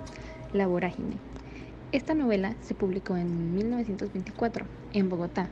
La 0.54 0.68
Vorágine. 0.68 1.18
Esta 1.92 2.14
novela 2.14 2.56
se 2.62 2.74
publicó 2.74 3.18
en 3.18 3.54
1924 3.54 4.66
en 4.94 5.10
Bogotá, 5.10 5.50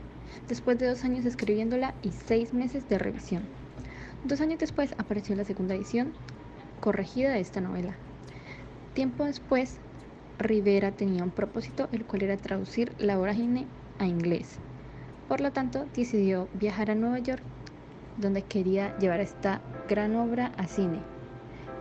después 0.48 0.78
de 0.78 0.86
dos 0.86 1.04
años 1.04 1.26
escribiéndola 1.26 1.94
y 2.02 2.12
seis 2.12 2.54
meses 2.54 2.88
de 2.88 2.98
revisión. 2.98 3.42
Dos 4.24 4.40
años 4.40 4.58
después 4.58 4.94
apareció 4.96 5.36
la 5.36 5.44
segunda 5.44 5.74
edición 5.74 6.12
corregida 6.80 7.30
de 7.30 7.40
esta 7.40 7.60
novela. 7.60 7.94
Tiempo 8.94 9.24
después, 9.24 9.78
Rivera 10.38 10.92
tenía 10.92 11.24
un 11.24 11.30
propósito, 11.30 11.88
el 11.92 12.04
cual 12.04 12.22
era 12.22 12.36
traducir 12.36 12.92
la 12.98 13.18
vorágine 13.18 13.66
a 13.98 14.06
inglés. 14.06 14.58
Por 15.28 15.40
lo 15.40 15.52
tanto, 15.52 15.84
decidió 15.94 16.48
viajar 16.54 16.90
a 16.90 16.94
Nueva 16.94 17.18
York, 17.18 17.42
donde 18.18 18.42
quería 18.42 18.96
llevar 18.98 19.20
esta 19.20 19.60
gran 19.88 20.16
obra 20.16 20.52
a 20.56 20.66
cine. 20.66 21.00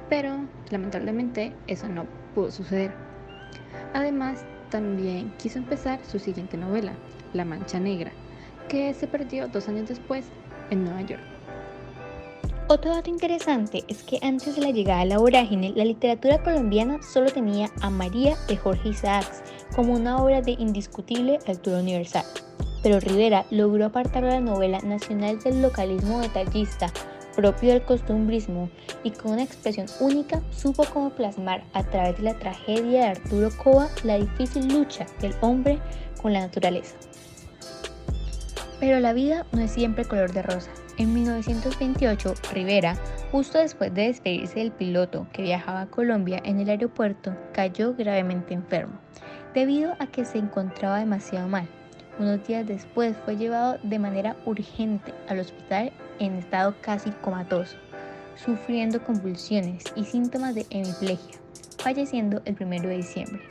Pero, 0.09 0.45
lamentablemente, 0.69 1.53
eso 1.67 1.87
no 1.87 2.05
pudo 2.33 2.51
suceder. 2.51 2.91
Además, 3.93 4.45
también 4.69 5.33
quiso 5.37 5.59
empezar 5.59 5.99
su 6.05 6.19
siguiente 6.19 6.57
novela, 6.57 6.93
La 7.33 7.45
Mancha 7.45 7.79
Negra, 7.79 8.11
que 8.69 8.93
se 8.93 9.07
perdió 9.07 9.47
dos 9.47 9.67
años 9.67 9.87
después 9.87 10.25
en 10.69 10.83
Nueva 10.83 11.01
York. 11.01 11.21
Otro 12.69 12.91
dato 12.91 13.09
interesante 13.09 13.85
es 13.87 14.03
que 14.03 14.19
antes 14.21 14.57
de 14.57 14.61
la 14.61 14.71
llegada 14.71 15.01
a 15.01 15.05
la 15.05 15.19
vorágine, 15.19 15.71
la 15.73 15.85
literatura 15.85 16.43
colombiana 16.43 17.01
solo 17.01 17.29
tenía 17.31 17.69
a 17.81 17.89
María 17.89 18.35
de 18.49 18.57
Jorge 18.57 18.89
Isaacs 18.89 19.41
como 19.73 19.93
una 19.93 20.17
obra 20.21 20.41
de 20.41 20.51
indiscutible 20.51 21.39
altura 21.47 21.79
universal. 21.79 22.25
Pero 22.83 22.99
Rivera 22.99 23.45
logró 23.49 23.85
apartar 23.85 24.23
la 24.23 24.39
novela 24.39 24.79
nacional 24.79 25.39
del 25.39 25.61
localismo 25.61 26.21
detallista 26.21 26.91
propio 27.37 27.69
del 27.69 27.83
costumbrismo 27.83 28.69
y 29.03 29.11
con 29.11 29.33
una 29.33 29.43
expresión 29.43 29.85
única 29.99 30.41
supo 30.51 30.83
cómo 30.91 31.11
plasmar 31.11 31.63
a 31.73 31.83
través 31.83 32.17
de 32.17 32.23
la 32.23 32.33
tragedia 32.33 33.01
de 33.01 33.09
Arturo 33.09 33.49
Cova 33.63 33.89
la 34.03 34.17
difícil 34.17 34.73
lucha 34.73 35.05
del 35.21 35.35
hombre 35.41 35.79
con 36.19 36.33
la 36.33 36.41
naturaleza. 36.41 36.95
Pero 38.79 38.99
la 38.99 39.13
vida 39.13 39.45
no 39.51 39.61
es 39.61 39.71
siempre 39.71 40.05
color 40.05 40.33
de 40.33 40.41
rosa. 40.41 40.71
En 40.97 41.13
1928, 41.13 42.33
Rivera, 42.53 42.97
justo 43.31 43.59
después 43.59 43.93
de 43.93 44.07
despedirse 44.07 44.59
del 44.59 44.71
piloto 44.71 45.27
que 45.31 45.43
viajaba 45.43 45.81
a 45.81 45.87
Colombia 45.87 46.41
en 46.43 46.59
el 46.59 46.69
aeropuerto, 46.69 47.35
cayó 47.53 47.93
gravemente 47.93 48.55
enfermo, 48.55 48.99
debido 49.53 49.95
a 49.99 50.07
que 50.07 50.25
se 50.25 50.39
encontraba 50.39 50.99
demasiado 50.99 51.47
mal. 51.47 51.69
Unos 52.19 52.47
días 52.47 52.65
después 52.65 53.15
fue 53.25 53.37
llevado 53.37 53.77
de 53.83 53.99
manera 53.99 54.35
urgente 54.45 55.13
al 55.27 55.39
hospital 55.39 55.91
en 56.17 56.33
estado 56.33 56.73
casi 56.81 57.11
comatoso, 57.11 57.77
sufriendo 58.35 59.03
convulsiones 59.03 59.83
y 59.95 60.03
síntomas 60.03 60.55
de 60.55 60.65
hemiplegia, 60.71 61.35
falleciendo 61.77 62.41
el 62.45 62.57
1 62.59 62.87
de 62.87 62.97
diciembre. 62.97 63.41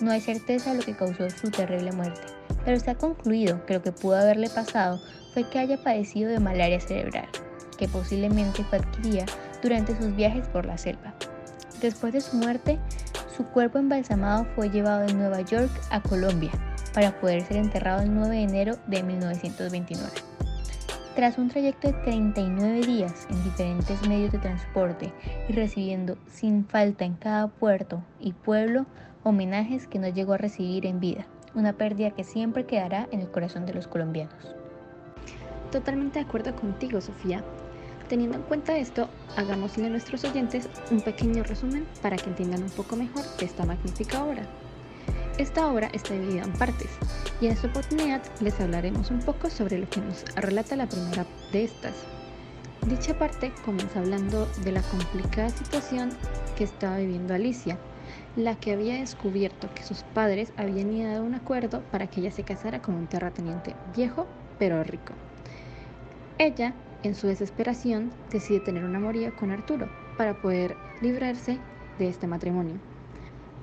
No 0.00 0.10
hay 0.10 0.20
certeza 0.20 0.72
de 0.72 0.78
lo 0.78 0.82
que 0.84 0.94
causó 0.94 1.30
su 1.30 1.50
terrible 1.50 1.92
muerte, 1.92 2.20
pero 2.62 2.78
ha 2.86 2.94
concluido 2.94 3.64
que 3.64 3.74
lo 3.74 3.82
que 3.82 3.92
pudo 3.92 4.16
haberle 4.16 4.50
pasado 4.50 5.00
fue 5.32 5.48
que 5.48 5.58
haya 5.58 5.82
padecido 5.82 6.28
de 6.28 6.40
malaria 6.40 6.80
cerebral, 6.80 7.28
que 7.78 7.88
posiblemente 7.88 8.64
fue 8.64 8.80
adquirida 8.80 9.24
durante 9.62 9.96
sus 9.96 10.14
viajes 10.14 10.46
por 10.48 10.66
la 10.66 10.76
selva. 10.76 11.14
Después 11.80 12.12
de 12.12 12.20
su 12.20 12.36
muerte, 12.36 12.78
su 13.34 13.46
cuerpo 13.46 13.78
embalsamado 13.78 14.44
fue 14.54 14.68
llevado 14.68 15.06
de 15.06 15.14
Nueva 15.14 15.40
York 15.40 15.70
a 15.90 16.02
Colombia 16.02 16.50
para 16.94 17.20
poder 17.20 17.42
ser 17.42 17.56
enterrado 17.56 18.02
el 18.02 18.14
9 18.14 18.36
de 18.36 18.42
enero 18.42 18.76
de 18.86 19.02
1929. 19.02 20.10
Tras 21.14 21.38
un 21.38 21.48
trayecto 21.48 21.88
de 21.88 21.94
39 21.94 22.86
días 22.86 23.26
en 23.30 23.44
diferentes 23.44 24.06
medios 24.08 24.32
de 24.32 24.38
transporte 24.38 25.12
y 25.48 25.52
recibiendo 25.52 26.16
sin 26.32 26.64
falta 26.64 27.04
en 27.04 27.14
cada 27.14 27.48
puerto 27.48 28.02
y 28.18 28.32
pueblo 28.32 28.86
homenajes 29.22 29.86
que 29.86 29.98
no 29.98 30.08
llegó 30.08 30.32
a 30.32 30.38
recibir 30.38 30.86
en 30.86 31.00
vida, 31.00 31.26
una 31.54 31.72
pérdida 31.72 32.10
que 32.10 32.24
siempre 32.24 32.66
quedará 32.66 33.08
en 33.10 33.20
el 33.20 33.30
corazón 33.30 33.64
de 33.64 33.74
los 33.74 33.86
colombianos. 33.86 34.54
Totalmente 35.70 36.18
de 36.18 36.24
acuerdo 36.24 36.54
contigo, 36.54 37.00
Sofía. 37.00 37.42
Teniendo 38.08 38.36
en 38.36 38.42
cuenta 38.42 38.76
esto, 38.76 39.08
hagámosle 39.36 39.86
a 39.86 39.90
nuestros 39.90 40.24
oyentes 40.24 40.68
un 40.90 41.00
pequeño 41.00 41.42
resumen 41.42 41.86
para 42.02 42.16
que 42.16 42.28
entiendan 42.28 42.62
un 42.62 42.70
poco 42.70 42.96
mejor 42.96 43.24
esta 43.40 43.64
magnífica 43.64 44.22
obra. 44.22 44.42
Esta 45.36 45.66
obra 45.66 45.88
está 45.92 46.14
dividida 46.14 46.44
en 46.44 46.52
partes 46.52 46.90
y 47.40 47.46
en 47.46 47.52
esta 47.52 47.66
oportunidad 47.66 48.22
les 48.40 48.60
hablaremos 48.60 49.10
un 49.10 49.18
poco 49.18 49.50
sobre 49.50 49.78
lo 49.78 49.90
que 49.90 50.00
nos 50.00 50.24
relata 50.36 50.76
la 50.76 50.88
primera 50.88 51.26
de 51.50 51.64
estas. 51.64 51.94
Dicha 52.86 53.18
parte 53.18 53.52
comienza 53.64 53.98
hablando 53.98 54.46
de 54.62 54.70
la 54.70 54.82
complicada 54.82 55.48
situación 55.48 56.10
que 56.56 56.62
estaba 56.62 56.98
viviendo 56.98 57.34
Alicia, 57.34 57.78
la 58.36 58.54
que 58.54 58.72
había 58.72 58.94
descubierto 58.94 59.68
que 59.74 59.82
sus 59.82 60.04
padres 60.04 60.52
habían 60.56 60.92
ido 60.92 61.16
a 61.16 61.20
un 61.20 61.34
acuerdo 61.34 61.82
para 61.90 62.06
que 62.06 62.20
ella 62.20 62.30
se 62.30 62.44
casara 62.44 62.80
con 62.80 62.94
un 62.94 63.08
terrateniente 63.08 63.74
viejo 63.96 64.28
pero 64.60 64.84
rico. 64.84 65.14
Ella 66.38 66.74
En 67.02 67.14
su 67.14 67.26
desesperación, 67.26 68.12
decide 68.30 68.60
tener 68.60 68.82
una 68.82 68.98
moría 68.98 69.30
con 69.32 69.50
Arturo 69.50 69.90
para 70.16 70.40
poder 70.40 70.74
librarse 71.02 71.58
de 71.98 72.08
este 72.08 72.26
matrimonio. 72.26 72.76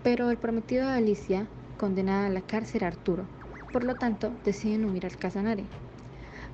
Pero 0.03 0.29
el 0.29 0.37
prometido 0.37 0.87
de 0.87 0.93
Alicia 0.93 1.47
condena 1.81 2.27
a 2.27 2.29
la 2.29 2.41
cárcel 2.41 2.83
a 2.83 2.87
Arturo, 2.87 3.25
por 3.73 3.83
lo 3.83 3.95
tanto 3.95 4.31
deciden 4.45 4.85
huir 4.85 5.07
al 5.07 5.17
Casanare. 5.17 5.63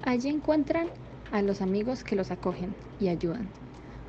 Allí 0.06 0.30
encuentran 0.30 0.88
a 1.34 1.42
los 1.42 1.62
amigos 1.62 2.06
que 2.06 2.16
los 2.16 2.32
acogen 2.32 2.74
y 3.02 3.10
ayudan. 3.10 3.50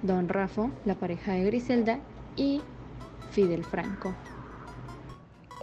Don 0.02 0.28
Rafo, 0.28 0.70
la 0.84 0.94
pareja 0.94 1.32
de 1.32 1.44
Griselda, 1.44 1.98
y 2.36 2.60
Fidel 3.32 3.64
Franco. 3.64 4.14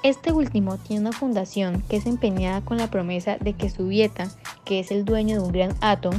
Este 0.03 0.33
último 0.33 0.77
tiene 0.77 1.03
una 1.03 1.13
fundación 1.13 1.81
que 1.89 1.95
es 1.95 2.05
empeñada 2.05 2.59
con 2.59 2.77
la 2.77 2.91
promesa 2.91 3.37
de 3.37 3.53
que 3.53 3.69
su 3.69 3.87
Vieta, 3.87 4.27
que 4.65 4.81
es 4.81 4.91
el 4.91 5.05
dueño 5.05 5.37
de 5.37 5.41
un 5.41 5.53
gran 5.53 5.73
hato, 5.79 6.09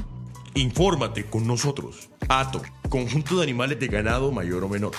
Infórmate 0.55 1.26
con 1.26 1.47
nosotros. 1.47 2.09
Ato, 2.31 2.62
conjunto 2.88 3.37
de 3.37 3.43
animales 3.43 3.78
de 3.78 3.88
ganado 3.88 4.33
mayor 4.33 4.64
o 4.64 4.71
menor. 4.71 4.93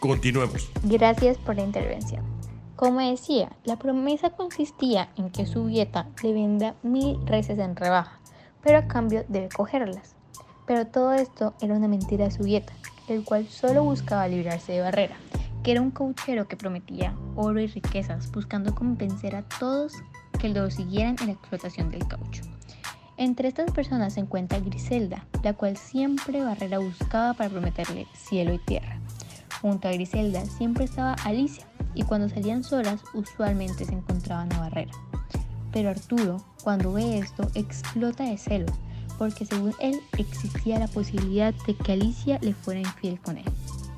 Continuemos. 0.00 0.68
Gracias 0.82 1.38
por 1.38 1.54
la 1.54 1.62
intervención. 1.62 2.33
Como 2.76 2.98
decía, 2.98 3.52
la 3.64 3.76
promesa 3.76 4.30
consistía 4.30 5.08
en 5.16 5.30
que 5.30 5.46
su 5.46 5.66
Vieta 5.66 6.08
le 6.22 6.32
venda 6.32 6.74
mil 6.82 7.24
reses 7.24 7.58
en 7.60 7.76
rebaja, 7.76 8.18
pero 8.62 8.78
a 8.78 8.88
cambio 8.88 9.24
debe 9.28 9.48
cogerlas. 9.48 10.16
Pero 10.66 10.86
todo 10.86 11.12
esto 11.12 11.54
era 11.60 11.74
una 11.74 11.86
mentira 11.86 12.24
de 12.24 12.30
su 12.32 12.42
Vieta, 12.42 12.72
el 13.08 13.24
cual 13.24 13.46
solo 13.46 13.84
buscaba 13.84 14.26
librarse 14.26 14.72
de 14.72 14.80
Barrera, 14.80 15.16
que 15.62 15.70
era 15.70 15.82
un 15.82 15.92
cauchero 15.92 16.48
que 16.48 16.56
prometía 16.56 17.14
oro 17.36 17.60
y 17.60 17.68
riquezas, 17.68 18.32
buscando 18.32 18.74
convencer 18.74 19.36
a 19.36 19.42
todos 19.42 19.92
que 20.40 20.48
lo 20.48 20.68
siguieran 20.70 21.16
en 21.20 21.26
la 21.26 21.32
explotación 21.34 21.90
del 21.90 22.08
caucho. 22.08 22.42
Entre 23.16 23.46
estas 23.46 23.70
personas 23.70 24.14
se 24.14 24.20
encuentra 24.20 24.58
Griselda, 24.58 25.24
la 25.44 25.52
cual 25.52 25.76
siempre 25.76 26.42
Barrera 26.42 26.78
buscaba 26.78 27.34
para 27.34 27.50
prometerle 27.50 28.08
cielo 28.14 28.52
y 28.52 28.58
tierra. 28.58 28.98
Junto 29.62 29.86
a 29.86 29.92
Griselda 29.92 30.44
siempre 30.46 30.84
estaba 30.84 31.14
Alicia, 31.24 31.64
y 31.94 32.02
cuando 32.02 32.28
salían 32.28 32.64
solas 32.64 33.00
usualmente 33.14 33.84
se 33.84 33.92
encontraban 33.92 34.52
a 34.52 34.60
Barrera. 34.60 34.92
Pero 35.72 35.90
Arturo, 35.90 36.44
cuando 36.62 36.92
ve 36.92 37.18
esto, 37.18 37.48
explota 37.54 38.24
de 38.24 38.38
celos, 38.38 38.72
porque 39.18 39.44
según 39.44 39.74
él 39.80 40.00
existía 40.18 40.78
la 40.78 40.88
posibilidad 40.88 41.54
de 41.66 41.74
que 41.74 41.92
Alicia 41.92 42.38
le 42.42 42.54
fuera 42.54 42.80
infiel 42.80 43.20
con 43.20 43.38
él. 43.38 43.44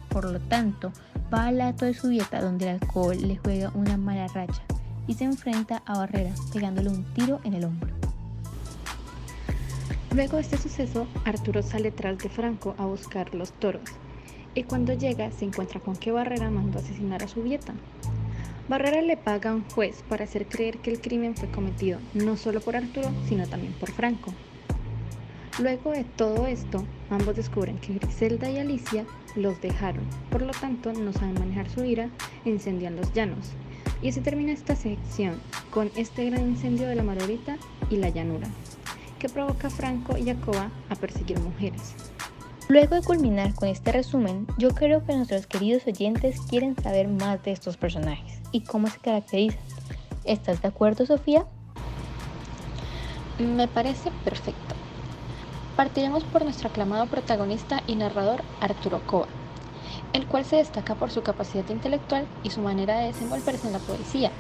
Por 0.09 0.25
lo 0.31 0.41
tanto, 0.41 0.93
va 1.33 1.47
al 1.47 1.61
acto 1.61 1.85
de 1.85 1.95
su 1.95 2.09
dieta 2.09 2.41
donde 2.41 2.69
el 2.69 2.81
alcohol 2.81 3.17
le 3.21 3.37
juega 3.37 3.71
una 3.75 3.97
mala 3.97 4.29
racha 4.29 4.63
y 5.07 5.15
se 5.15 5.25
enfrenta 5.25 5.83
a 5.87 5.99
Barrera 5.99 6.33
pegándole 6.53 6.89
un 6.89 7.05
tiro 7.15 7.41
en 7.45 7.55
el 7.55 7.65
hombro. 7.65 7.93
Luego 10.15 10.37
de 10.37 10.43
este 10.43 10.57
suceso, 10.57 11.07
Arturo 11.25 11.63
sale 11.63 11.91
tras 11.91 12.17
de 12.19 12.31
Franco 12.31 12.75
a 12.79 12.87
buscar 12.87 13.35
los 13.35 13.53
toros 13.53 13.83
y 14.57 14.65
cuando 14.65 14.95
llega 14.95 15.31
se 15.31 15.45
encuentra 15.45 15.81
con 15.81 15.97
que 15.97 16.11
Barrera 16.11 16.51
mandó 16.51 16.79
asesinar 16.79 17.23
a 17.23 17.29
su 17.29 17.43
vieta. 17.43 17.75
Barrera 18.69 19.03
le 19.03 19.17
paga 19.17 19.51
a 19.51 19.55
un 19.55 19.69
juez 19.71 20.03
para 20.09 20.25
hacer 20.25 20.47
creer 20.47 20.79
que 20.79 20.91
el 20.91 21.01
crimen 21.01 21.37
fue 21.37 21.51
cometido 21.51 22.01
no 22.15 22.37
solo 22.37 22.61
por 22.61 22.75
Arturo, 22.75 23.11
sino 23.29 23.47
también 23.47 23.75
por 23.75 23.93
Franco. 23.93 24.33
Luego 25.61 25.93
de 25.93 26.05
todo 26.05 26.47
esto, 26.47 26.85
ambos 27.11 27.37
descubren 27.37 27.79
que 27.79 27.95
Griselda 27.95 28.51
y 28.51 28.59
Alicia 28.59 29.05
los 29.37 29.61
dejaron, 29.61 30.05
por 30.31 30.43
lo 30.43 30.53
tanto 30.53 30.93
no 30.93 31.13
saben 31.13 31.35
manejar 31.35 31.71
su 31.71 31.85
ira 31.85 32.09
e 32.45 32.51
incendian 32.51 32.97
los 32.97 33.13
llanos. 33.13 33.53
Y 34.03 34.09
así 34.09 34.21
termina 34.21 34.53
esta 34.53 34.75
sección 34.75 35.35
con 35.71 35.91
este 35.97 36.29
gran 36.29 36.49
incendio 36.49 36.89
de 36.89 36.97
la 36.97 37.03
Margarita 37.03 37.59
y 37.91 37.97
la 37.97 38.09
llanura, 38.09 38.49
que 39.19 39.29
provoca 39.29 39.69
a 39.69 39.71
Franco 39.71 40.17
y 40.17 40.25
Jacoba 40.25 40.71
a 40.89 40.95
perseguir 40.97 41.39
mujeres. 41.41 41.95
Luego 42.69 42.97
de 42.97 43.03
culminar 43.03 43.55
con 43.55 43.69
este 43.69 43.93
resumen, 43.93 44.45
yo 44.59 44.71
creo 44.71 45.05
que 45.05 45.15
nuestros 45.15 45.47
queridos 45.47 45.87
oyentes 45.87 46.41
quieren 46.41 46.75
saber 46.75 47.07
más 47.07 47.41
de 47.45 47.53
estos 47.53 47.77
personajes 47.77 48.41
y 48.51 48.63
cómo 48.63 48.89
se 48.89 48.99
caracterizan. 48.99 49.61
¿Estás 50.25 50.61
de 50.63 50.69
acuerdo, 50.69 51.07
Sofía? 51.07 51.47
Me 53.39 53.69
parece 53.69 54.11
perfecto. 54.25 54.75
Partiremos 55.77 56.25
por 56.25 56.43
nuestro 56.43 56.69
aclamado 56.69 57.07
protagonista 57.07 57.85
y 57.87 57.95
narrador 57.95 58.43
Arturo 58.61 59.01
Cova, 59.07 59.29
el 60.13 60.27
cual 60.27 60.45
se 60.45 60.57
destaca 60.57 60.97
por 60.97 61.13
su 61.13 61.23
capacidad 61.23 61.69
intelectual 61.69 62.27
y 62.43 62.51
su 62.51 62.61
manera 62.61 62.99
de 62.99 63.07
desenvolverse 63.07 63.69
en 63.69 63.75
la 63.75 63.79
poesía, 63.79 64.33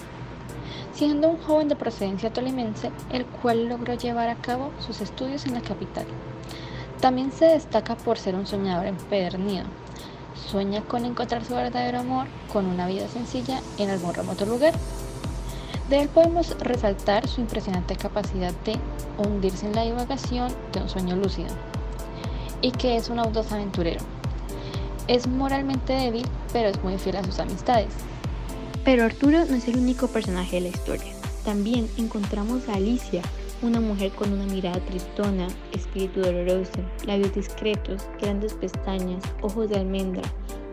siendo 0.92 1.28
un 1.28 1.38
joven 1.42 1.68
de 1.68 1.76
procedencia 1.76 2.32
tolimense, 2.32 2.90
el 3.12 3.24
cual 3.24 3.68
logró 3.68 3.94
llevar 3.94 4.30
a 4.30 4.34
cabo 4.34 4.72
sus 4.80 5.00
estudios 5.00 5.46
en 5.46 5.54
la 5.54 5.60
capital. 5.60 6.06
También 7.06 7.30
se 7.30 7.44
destaca 7.44 7.94
por 7.94 8.18
ser 8.18 8.34
un 8.34 8.48
soñador 8.48 8.86
empedernido. 8.86 9.62
Sueña 10.50 10.80
con 10.80 11.04
encontrar 11.04 11.44
su 11.44 11.54
verdadero 11.54 12.00
amor 12.00 12.26
con 12.52 12.66
una 12.66 12.88
vida 12.88 13.06
sencilla 13.06 13.60
en 13.78 13.90
algún 13.90 14.12
remoto 14.12 14.44
lugar. 14.44 14.74
De 15.88 16.00
él 16.00 16.08
podemos 16.08 16.58
resaltar 16.58 17.28
su 17.28 17.40
impresionante 17.40 17.94
capacidad 17.94 18.52
de 18.64 18.76
hundirse 19.18 19.66
en 19.66 19.76
la 19.76 19.84
divagación 19.84 20.52
de 20.72 20.80
un 20.80 20.88
sueño 20.88 21.14
lúcido 21.14 21.54
y 22.60 22.72
que 22.72 22.96
es 22.96 23.08
un 23.08 23.20
audaz 23.20 23.52
aventurero. 23.52 24.00
Es 25.06 25.28
moralmente 25.28 25.92
débil, 25.92 26.26
pero 26.52 26.70
es 26.70 26.82
muy 26.82 26.98
fiel 26.98 27.18
a 27.18 27.22
sus 27.22 27.38
amistades. 27.38 27.94
Pero 28.84 29.04
Arturo 29.04 29.44
no 29.44 29.54
es 29.54 29.68
el 29.68 29.78
único 29.78 30.08
personaje 30.08 30.56
de 30.56 30.62
la 30.62 30.68
historia. 30.70 31.12
También 31.44 31.88
encontramos 31.98 32.68
a 32.68 32.74
Alicia, 32.74 33.22
una 33.62 33.80
mujer 33.80 34.12
con 34.12 34.32
una 34.32 34.44
mirada 34.44 34.78
tristona, 34.80 35.48
espíritu 35.72 36.20
doloroso, 36.20 36.80
labios 37.06 37.34
discretos, 37.34 38.06
grandes 38.20 38.52
pestañas, 38.54 39.24
ojos 39.40 39.70
de 39.70 39.76
almendra, 39.76 40.22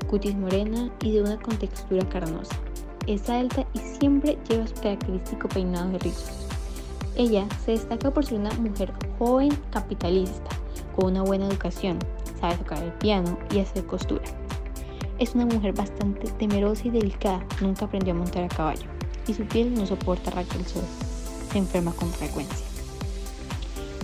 cutis 0.10 0.36
morena 0.36 0.92
y 1.02 1.14
de 1.14 1.22
una 1.22 1.40
contextura 1.40 2.08
carnosa. 2.10 2.56
Es 3.08 3.30
alta 3.30 3.66
y 3.74 3.80
siempre 3.80 4.38
lleva 4.50 4.68
su 4.68 4.76
característico 4.76 5.48
peinado 5.48 5.92
de 5.92 6.00
rizos. 6.00 6.48
Ella 7.16 7.48
se 7.64 7.72
destaca 7.72 8.12
por 8.12 8.26
ser 8.26 8.40
una 8.40 8.52
mujer 8.56 8.92
joven 9.18 9.52
capitalista, 9.72 10.50
con 10.96 11.12
una 11.12 11.24
buena 11.24 11.48
educación, 11.48 12.00
sabe 12.40 12.58
tocar 12.58 12.84
el 12.84 12.92
piano 12.94 13.38
y 13.54 13.60
hacer 13.60 13.86
costura. 13.86 14.24
Es 15.20 15.36
una 15.36 15.46
mujer 15.46 15.74
bastante 15.74 16.28
temerosa 16.32 16.88
y 16.88 16.92
delicada, 16.92 17.46
nunca 17.62 17.86
aprendió 17.86 18.14
a 18.14 18.18
montar 18.18 18.44
a 18.44 18.50
caballo, 18.50 18.88
y 19.28 19.34
su 19.34 19.46
piel 19.46 19.74
no 19.74 19.86
soporta 19.86 20.32
rayos 20.32 20.54
del 20.54 20.66
sol, 20.66 20.84
se 21.52 21.60
enferma 21.60 21.94
con 21.94 22.10
frecuencia. 22.10 22.73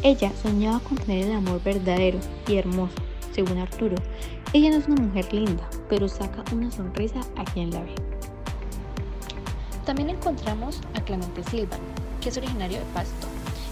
Ella 0.02 0.32
soñaba 0.42 0.80
con 0.80 0.98
tener 0.98 1.26
el 1.26 1.36
amor 1.36 1.62
verdadero 1.62 2.20
y 2.48 2.56
hermoso, 2.56 2.96
según 3.34 3.58
Arturo. 3.58 3.98
Ella 4.54 4.70
no 4.70 4.78
es 4.78 4.88
una 4.88 5.02
mujer 5.02 5.34
linda, 5.34 5.70
pero 5.90 6.08
saca 6.08 6.42
una 6.54 6.72
sonrisa 6.72 7.20
a 7.36 7.44
quien 7.44 7.72
la 7.72 7.82
ve. 7.82 7.96
También 9.86 10.10
encontramos 10.10 10.80
a 10.94 11.02
Clemente 11.02 11.44
Silva, 11.44 11.76
que 12.22 12.30
es 12.30 12.38
originario 12.38 12.80
de 12.80 12.86
Pasto. 12.94 13.28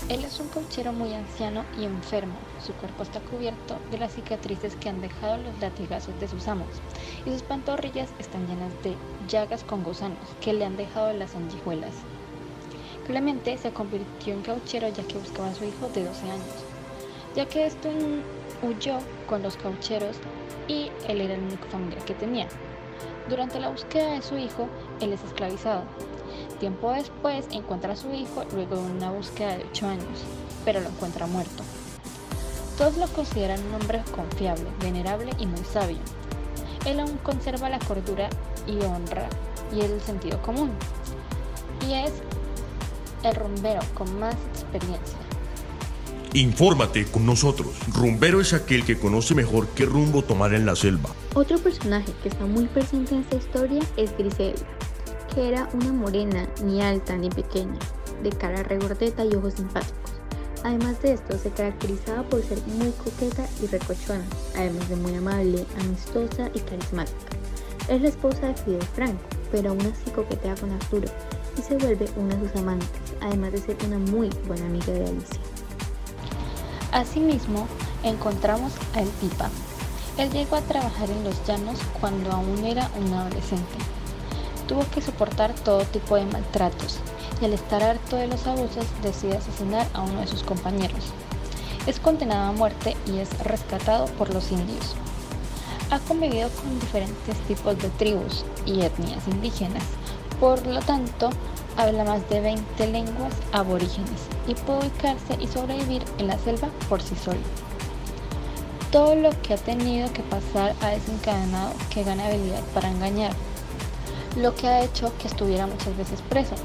Él 0.10 0.22
es 0.26 0.38
un 0.42 0.50
cauchero 0.50 0.92
muy 0.92 1.14
anciano 1.14 1.64
y 1.80 1.86
enfermo. 1.86 2.36
Su 2.62 2.74
cuerpo 2.74 3.04
está 3.04 3.22
cubierto 3.22 3.78
de 3.90 3.98
las 3.98 4.14
cicatrices 4.14 4.76
que 4.76 4.90
han 4.90 5.00
dejado 5.00 5.38
los 5.38 5.58
latigazos 5.62 6.20
de 6.20 6.28
sus 6.28 6.50
amos, 6.50 6.68
y 7.26 7.30
sus 7.30 7.42
pantorrillas 7.42 8.10
están 8.20 8.46
llenas 8.48 8.74
de 8.84 8.96
llagas 9.30 9.64
con 9.64 9.82
gusanos 9.82 10.20
que 10.42 10.52
le 10.52 10.66
han 10.66 10.76
dejado 10.76 11.14
las 11.14 11.32
sanguijuelas. 11.32 11.94
Clemente 13.08 13.58
se 13.58 13.72
convirtió 13.72 14.34
en 14.34 14.42
cauchero 14.42 14.90
ya 14.90 15.04
que 15.04 15.18
buscaba 15.18 15.48
a 15.48 15.56
su 15.56 15.64
hijo 15.64 15.88
de 15.94 16.04
12 16.04 16.30
años, 16.30 16.66
ya 17.36 17.46
que 17.46 17.66
esto 17.66 17.90
huyó 18.62 19.00
con 19.28 19.42
los 19.42 19.56
caucheros 19.56 20.18
y 20.68 20.92
él 21.08 21.22
era 21.22 21.36
el 21.36 21.44
único 21.44 21.68
familiar 21.70 22.04
que 22.04 22.14
tenía. 22.14 22.48
Durante 23.30 23.62
la 23.62 23.70
búsqueda 23.70 24.12
de 24.12 24.22
su 24.22 24.38
hijo, 24.38 24.68
él 25.00 25.14
es 25.14 25.24
esclavizado. 25.24 25.84
Tiempo 26.60 26.92
después 26.92 27.48
encuentra 27.52 27.94
a 27.94 27.96
su 27.96 28.14
hijo 28.14 28.44
luego 28.54 28.76
de 28.76 28.92
una 28.92 29.12
búsqueda 29.12 29.58
de 29.58 29.66
8 29.72 29.88
años, 29.88 30.24
pero 30.66 30.82
lo 30.82 30.90
encuentra 30.90 31.28
muerto. 31.28 31.64
Todos 32.78 32.98
lo 32.98 33.08
consideran 33.08 33.66
un 33.68 33.82
hombre 33.82 34.04
confiable, 34.14 34.66
venerable 34.82 35.32
y 35.40 35.46
muy 35.46 35.64
sabio. 35.64 35.98
Él 36.86 37.00
aún 37.00 37.18
conserva 37.24 37.70
la 37.70 37.80
cordura 37.80 38.30
y 38.68 38.84
honra 38.84 39.30
y 39.74 39.82
el 39.82 40.02
sentido 40.02 40.42
común. 40.42 40.72
Y 41.88 41.94
es 41.94 42.12
el 43.24 43.36
rumbero 43.36 43.82
con 43.94 44.20
más 44.20 44.36
experiencia. 44.54 45.18
Infórmate 46.34 47.06
con 47.06 47.26
nosotros. 47.26 47.68
Rumbero 47.94 48.42
es 48.42 48.54
aquel 48.54 48.86
que 48.86 49.00
conoce 49.00 49.34
mejor 49.34 49.68
qué 49.70 49.86
rumbo 49.86 50.24
tomar 50.24 50.54
en 50.54 50.66
la 50.66 50.76
selva. 50.76 51.10
Otro 51.34 51.58
personaje 51.58 52.12
que 52.22 52.30
está 52.30 52.46
muy 52.46 52.66
presente 52.66 53.16
en 53.16 53.22
esta 53.22 53.38
historia 53.38 53.82
es 53.96 54.16
Griselda, 54.18 54.68
que 55.34 55.48
era 55.48 55.70
una 55.74 55.94
morena, 55.94 56.48
ni 56.64 56.82
alta 56.82 57.16
ni 57.16 57.30
pequeña, 57.30 57.80
de 58.22 58.30
cara 58.30 58.62
regordeta 58.64 59.26
y 59.26 59.34
ojos 59.36 59.56
simpáticos. 59.56 60.12
Además 60.64 61.02
de 61.02 61.14
esto, 61.14 61.38
se 61.38 61.50
caracterizaba 61.52 62.24
por 62.24 62.44
ser 62.44 62.60
muy 62.68 62.92
coqueta 62.92 63.48
y 63.64 63.68
recochona, 63.68 64.26
además 64.56 64.90
de 64.90 64.96
muy 64.98 65.16
amable, 65.16 65.66
amistosa 65.80 66.50
y 66.54 66.60
carismática. 66.60 67.38
Es 67.88 68.02
la 68.02 68.10
esposa 68.10 68.48
de 68.48 68.56
Fidel 68.56 68.84
Franco, 68.94 69.24
pero 69.52 69.70
aún 69.70 69.82
así 69.82 70.12
coquetea 70.12 70.56
con 70.56 70.72
Arturo 70.72 71.08
y 71.58 71.62
se 71.62 71.78
vuelve 71.78 72.08
una 72.18 72.36
de 72.36 72.50
sus 72.50 72.60
amantes, 72.60 72.90
además 73.22 73.52
de 73.52 73.60
ser 73.60 73.78
una 73.86 73.98
muy 73.98 74.30
buena 74.48 74.66
amiga 74.66 74.94
de 74.94 75.06
Alicia. 75.06 75.40
Asimismo, 76.92 77.68
encontramos 78.04 78.74
a 78.96 79.02
El 79.02 79.10
Pipa. 79.10 79.50
Él 80.18 80.32
llegó 80.32 80.56
a 80.56 80.62
trabajar 80.62 81.10
en 81.10 81.24
los 81.24 81.36
llanos 81.46 81.78
cuando 82.00 82.32
aún 82.32 82.66
era 82.66 82.90
un 83.00 83.14
adolescente. 83.14 83.78
Tuvo 84.68 84.84
que 84.94 85.02
soportar 85.02 85.54
todo 85.54 85.84
tipo 85.86 86.16
de 86.16 86.26
maltratos 86.26 87.00
y 87.42 87.46
al 87.46 87.54
estar 87.54 87.84
harto 87.84 88.16
de 88.16 88.28
los 88.28 88.48
abusos 88.48 88.86
decide 89.04 89.38
asesinar 89.38 89.88
a 89.94 90.02
uno 90.02 90.22
de 90.22 90.28
sus 90.28 90.44
compañeros. 90.44 91.14
Es 91.86 92.00
condenado 92.00 92.50
a 92.50 92.52
muerte 92.52 92.98
y 93.06 93.20
es 93.20 93.38
rescatado 93.40 94.08
por 94.18 94.34
los 94.34 94.52
indios. 94.52 94.96
Ha 95.90 96.00
convivido 96.00 96.50
con 96.50 96.80
diferentes 96.80 97.38
tipos 97.48 97.78
de 97.78 97.90
tribus 97.92 98.44
y 98.66 98.82
etnias 98.82 99.26
indígenas, 99.28 99.84
por 100.40 100.66
lo 100.68 100.80
tanto 100.80 101.30
habla 101.78 102.04
más 102.04 102.28
de 102.30 102.42
20 102.42 102.88
lenguas 102.88 103.34
aborígenes 103.52 104.28
y 104.48 104.56
puede 104.56 104.80
ubicarse 104.80 105.38
y 105.40 105.48
sobrevivir 105.48 106.04
en 106.18 106.28
la 106.28 106.38
selva 106.40 106.70
por 106.90 107.02
sí 107.02 107.16
solo. 107.16 107.40
Todo 108.92 109.16
lo 109.16 109.30
que 109.42 109.54
ha 109.54 109.58
tenido 109.58 110.12
que 110.14 110.24
pasar 110.24 110.74
ha 110.82 110.90
desencadenado 110.90 111.74
que 111.90 112.04
gane 112.04 112.24
habilidad 112.24 112.64
para 112.74 112.90
engañar, 112.90 113.34
lo 114.38 114.56
que 114.56 114.68
ha 114.68 114.84
hecho 114.84 115.12
que 115.18 115.28
estuviera 115.28 115.68
muchas 115.68 115.96
veces 115.98 116.22
preso. 116.30 116.56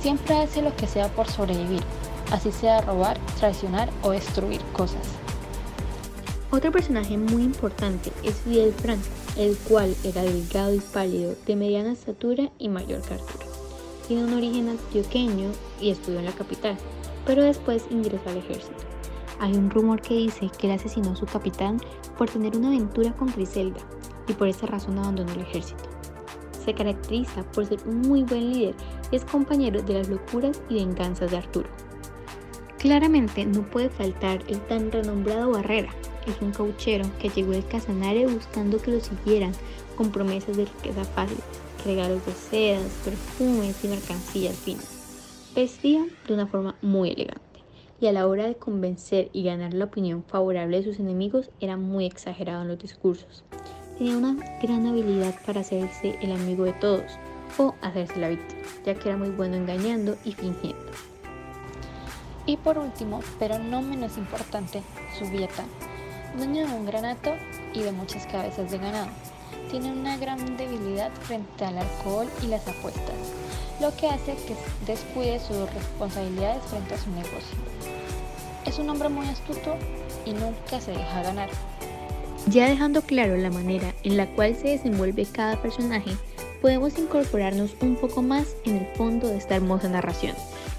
Siempre 0.00 0.36
hace 0.36 0.62
lo 0.62 0.74
que 0.76 0.86
sea 0.86 1.08
por 1.08 1.28
sobrevivir, 1.28 1.82
así 2.30 2.52
sea 2.52 2.82
robar, 2.82 3.18
traicionar 3.38 3.90
o 4.02 4.10
destruir 4.10 4.60
cosas. 4.72 5.02
Otro 6.50 6.70
personaje 6.70 7.16
muy 7.16 7.42
importante 7.42 8.12
es 8.22 8.34
Fidel 8.36 8.72
Franco, 8.74 9.08
el 9.36 9.56
cual 9.56 9.94
era 10.04 10.22
delgado 10.22 10.74
y 10.74 10.80
pálido, 10.80 11.34
de 11.46 11.56
mediana 11.56 11.92
estatura 11.92 12.50
y 12.58 12.68
mayor 12.68 13.02
cartura. 13.02 13.46
Tiene 14.06 14.24
un 14.24 14.34
origen 14.34 14.68
antioqueño 14.68 15.50
y 15.80 15.90
estudió 15.90 16.18
en 16.18 16.26
la 16.26 16.32
capital, 16.32 16.76
pero 17.26 17.42
después 17.42 17.86
ingresó 17.90 18.28
al 18.28 18.38
ejército. 18.38 18.84
Hay 19.40 19.52
un 19.54 19.70
rumor 19.70 20.00
que 20.00 20.14
dice 20.14 20.50
que 20.58 20.66
él 20.66 20.74
asesinó 20.74 21.12
a 21.12 21.16
su 21.16 21.26
capitán 21.26 21.80
por 22.16 22.30
tener 22.30 22.56
una 22.56 22.68
aventura 22.68 23.12
con 23.12 23.32
Griselda 23.32 23.80
y 24.28 24.32
por 24.34 24.48
esa 24.48 24.66
razón 24.66 24.98
abandonó 24.98 25.32
el 25.32 25.40
ejército. 25.40 25.82
Se 26.64 26.72
caracteriza 26.72 27.42
por 27.52 27.66
ser 27.66 27.78
un 27.86 28.02
muy 28.02 28.22
buen 28.22 28.52
líder 28.52 28.74
y 29.10 29.16
es 29.16 29.24
compañero 29.24 29.82
de 29.82 29.94
las 29.94 30.08
locuras 30.08 30.62
y 30.68 30.76
venganzas 30.76 31.30
de 31.30 31.38
Arturo. 31.38 31.68
Claramente 32.78 33.44
no 33.44 33.62
puede 33.70 33.90
faltar 33.90 34.42
el 34.46 34.60
tan 34.66 34.92
renombrado 34.92 35.52
Barrera. 35.52 35.90
Es 36.26 36.40
un 36.40 36.52
cauchero 36.52 37.04
que 37.20 37.28
llegó 37.28 37.52
del 37.52 37.66
Casanare 37.66 38.26
buscando 38.26 38.78
que 38.78 38.92
lo 38.92 39.00
siguieran 39.00 39.52
con 39.96 40.10
promesas 40.10 40.56
de 40.56 40.64
riqueza 40.64 41.04
fácil, 41.04 41.38
regalos 41.84 42.24
de 42.24 42.32
sedas, 42.32 42.90
perfumes 43.04 43.84
y 43.84 43.88
mercancías 43.88 44.56
finas. 44.56 44.88
Vestía 45.54 46.04
de 46.26 46.34
una 46.34 46.46
forma 46.46 46.76
muy 46.82 47.10
elegante 47.10 47.42
y 48.00 48.06
a 48.06 48.12
la 48.12 48.26
hora 48.26 48.46
de 48.46 48.56
convencer 48.56 49.28
y 49.32 49.44
ganar 49.44 49.72
la 49.74 49.84
opinión 49.84 50.24
favorable 50.24 50.78
de 50.78 50.84
sus 50.84 50.98
enemigos 50.98 51.50
era 51.60 51.76
muy 51.76 52.06
exagerado 52.06 52.62
en 52.62 52.68
los 52.68 52.78
discursos. 52.78 53.44
Tenía 53.98 54.16
una 54.16 54.36
gran 54.60 54.86
habilidad 54.86 55.34
para 55.46 55.60
hacerse 55.60 56.18
el 56.20 56.32
amigo 56.32 56.64
de 56.64 56.72
todos 56.72 57.12
o 57.58 57.74
hacerse 57.82 58.18
la 58.18 58.30
víctima, 58.30 58.62
ya 58.84 58.94
que 58.94 59.08
era 59.08 59.18
muy 59.18 59.30
bueno 59.30 59.56
engañando 59.56 60.16
y 60.24 60.32
fingiendo. 60.32 60.84
Y 62.46 62.56
por 62.56 62.78
último, 62.78 63.20
pero 63.38 63.58
no 63.58 63.80
menos 63.80 64.18
importante, 64.18 64.82
su 65.18 65.24
dieta. 65.26 65.64
Dueño 66.36 66.66
de 66.66 66.74
un 66.74 66.84
granato 66.84 67.32
y 67.72 67.80
de 67.80 67.92
muchas 67.92 68.26
cabezas 68.26 68.70
de 68.70 68.78
ganado 68.78 69.08
tiene 69.70 69.92
una 69.92 70.16
gran 70.16 70.56
debilidad 70.56 71.10
frente 71.22 71.64
al 71.64 71.78
alcohol 71.78 72.28
y 72.42 72.46
las 72.48 72.66
apuestas, 72.66 73.14
lo 73.80 73.94
que 73.96 74.08
hace 74.08 74.34
que 74.34 74.54
descuide 74.86 75.38
sus 75.40 75.72
responsabilidades 75.72 76.62
frente 76.64 76.94
a 76.94 76.98
su 76.98 77.10
negocio. 77.10 77.58
Es 78.66 78.78
un 78.78 78.90
hombre 78.90 79.08
muy 79.08 79.26
astuto 79.28 79.76
y 80.24 80.32
nunca 80.32 80.80
se 80.80 80.92
deja 80.92 81.22
ganar. 81.22 81.48
Ya 82.48 82.68
dejando 82.68 83.02
claro 83.02 83.36
la 83.36 83.50
manera 83.50 83.94
en 84.02 84.16
la 84.16 84.26
cual 84.26 84.54
se 84.54 84.68
desenvuelve 84.68 85.26
cada 85.26 85.60
personaje, 85.62 86.12
podemos 86.60 86.98
incorporarnos 86.98 87.76
un 87.80 87.96
poco 87.96 88.22
más 88.22 88.56
en 88.64 88.76
el 88.78 88.86
fondo 88.96 89.28
de 89.28 89.36
esta 89.36 89.56
hermosa 89.56 89.88
narración 89.88 90.34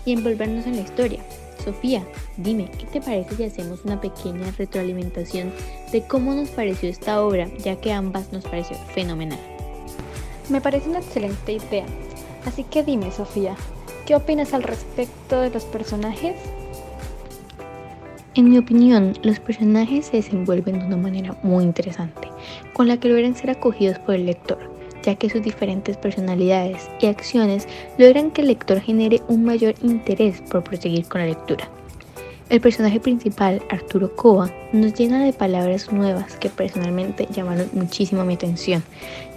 y 0.05 0.13
envolvernos 0.13 0.65
en 0.67 0.75
la 0.75 0.81
historia, 0.81 1.21
Sofía, 1.63 2.03
dime, 2.37 2.69
¿qué 2.77 2.85
te 2.85 3.01
parece 3.01 3.35
si 3.35 3.43
hacemos 3.43 3.85
una 3.85 3.99
pequeña 3.99 4.51
retroalimentación 4.57 5.51
de 5.91 6.01
cómo 6.03 6.33
nos 6.33 6.49
pareció 6.49 6.89
esta 6.89 7.21
obra, 7.21 7.47
ya 7.57 7.75
que 7.77 7.91
ambas 7.91 8.31
nos 8.31 8.43
pareció 8.43 8.77
fenomenal? 8.93 9.39
Me 10.49 10.61
parece 10.61 10.89
una 10.89 10.99
excelente 10.99 11.53
idea. 11.53 11.85
Así 12.45 12.63
que 12.63 12.83
dime, 12.83 13.11
Sofía, 13.11 13.55
¿qué 14.05 14.15
opinas 14.15 14.53
al 14.53 14.63
respecto 14.63 15.41
de 15.41 15.49
los 15.49 15.63
personajes? 15.65 16.35
En 18.35 18.49
mi 18.49 18.57
opinión, 18.57 19.17
los 19.23 19.39
personajes 19.39 20.07
se 20.07 20.17
desenvuelven 20.17 20.79
de 20.79 20.85
una 20.85 20.97
manera 20.97 21.37
muy 21.41 21.63
interesante, 21.63 22.29
con 22.73 22.87
la 22.87 22.97
que 22.97 23.09
logran 23.09 23.35
ser 23.35 23.49
acogidos 23.49 23.97
por 23.99 24.15
el 24.15 24.25
lector 24.25 24.74
ya 25.05 25.15
que 25.15 25.29
sus 25.29 25.43
diferentes 25.43 25.97
personalidades 25.97 26.89
y 26.99 27.05
acciones 27.05 27.67
logran 27.97 28.31
que 28.31 28.41
el 28.41 28.47
lector 28.47 28.81
genere 28.81 29.21
un 29.27 29.45
mayor 29.45 29.75
interés 29.83 30.41
por 30.41 30.63
proseguir 30.63 31.05
con 31.05 31.21
la 31.21 31.27
lectura. 31.27 31.69
El 32.47 32.61
personaje 32.61 32.99
principal, 32.99 33.63
Arturo 33.71 34.15
Coa, 34.15 34.51
nos 34.71 34.93
llena 34.93 35.23
de 35.23 35.33
palabras 35.33 35.91
nuevas 35.91 36.35
que 36.35 36.49
personalmente 36.49 37.27
llamaron 37.31 37.69
muchísimo 37.73 38.23
mi 38.23 38.35
atención, 38.35 38.83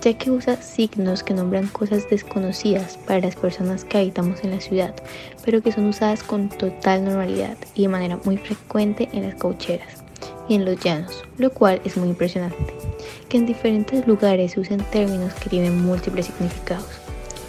ya 0.02 0.12
que 0.12 0.31
usa 0.31 0.61
signos 0.61 1.22
que 1.22 1.33
nombran 1.33 1.68
cosas 1.68 2.09
desconocidas 2.11 2.98
para 3.07 3.20
las 3.20 3.35
personas 3.35 3.85
que 3.85 3.96
habitamos 3.96 4.44
en 4.44 4.50
la 4.50 4.61
ciudad, 4.61 4.94
pero 5.42 5.62
que 5.62 5.72
son 5.72 5.87
usadas 5.87 6.22
con 6.22 6.50
total 6.50 7.04
normalidad 7.04 7.57
y 7.74 7.83
de 7.83 7.88
manera 7.88 8.18
muy 8.24 8.37
frecuente 8.37 9.09
en 9.12 9.22
las 9.22 9.37
caucheras 9.37 10.08
y 10.48 10.54
en 10.54 10.64
los 10.64 10.78
llanos, 10.80 11.24
lo 11.37 11.50
cual 11.50 11.80
es 11.84 11.96
muy 11.96 12.08
impresionante 12.08 12.74
que 13.28 13.37
en 13.37 13.46
diferentes 13.46 14.06
lugares 14.06 14.52
se 14.52 14.61
usan 14.61 14.78
términos 14.90 15.34
que 15.34 15.50
tienen 15.50 15.84
múltiples 15.84 16.26
significados. 16.26 16.87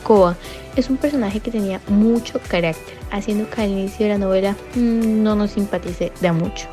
Koa 0.03 0.35
es 0.75 0.89
un 0.89 0.97
personaje 0.97 1.39
que 1.39 1.51
tenía 1.51 1.81
mucho 1.87 2.39
carácter, 2.47 2.97
haciendo 3.11 3.49
que 3.49 3.61
al 3.61 3.69
inicio 3.69 4.05
de 4.05 4.13
la 4.13 4.17
novela 4.17 4.55
mm, 4.75 5.23
no 5.23 5.35
nos 5.35 5.51
simpatice 5.51 6.11
de 6.21 6.31
mucho, 6.31 6.67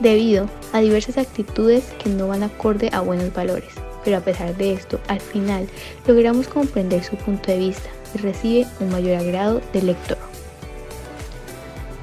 debido 0.00 0.48
a 0.72 0.80
diversas 0.80 1.18
actitudes 1.18 1.84
que 2.02 2.10
no 2.10 2.28
van 2.28 2.42
acorde 2.42 2.90
a 2.92 3.00
buenos 3.00 3.32
valores. 3.32 3.72
Pero 4.04 4.18
a 4.18 4.20
pesar 4.20 4.54
de 4.56 4.74
esto, 4.74 5.00
al 5.08 5.20
final 5.20 5.66
logramos 6.06 6.46
comprender 6.46 7.02
su 7.02 7.16
punto 7.16 7.50
de 7.50 7.58
vista 7.58 7.88
y 8.14 8.18
recibe 8.18 8.66
un 8.80 8.90
mayor 8.90 9.16
agrado 9.16 9.60
del 9.72 9.86
lector. 9.86 10.18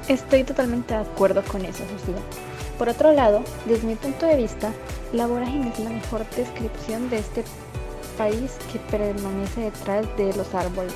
Estoy 0.08 0.42
totalmente 0.42 0.94
de 0.94 1.00
acuerdo 1.00 1.42
con 1.44 1.64
eso, 1.64 1.84
Sofía. 1.84 2.51
Por 2.82 2.88
otro 2.88 3.12
lado, 3.12 3.44
desde 3.64 3.86
mi 3.86 3.94
punto 3.94 4.26
de 4.26 4.34
vista, 4.34 4.72
la 5.12 5.28
vorágine 5.28 5.68
es 5.68 5.78
la 5.78 5.90
mejor 5.90 6.28
descripción 6.30 7.08
de 7.10 7.18
este 7.18 7.44
país 8.18 8.58
que 8.72 8.80
permanece 8.80 9.60
detrás 9.60 10.04
de 10.16 10.34
los 10.34 10.52
árboles. 10.52 10.92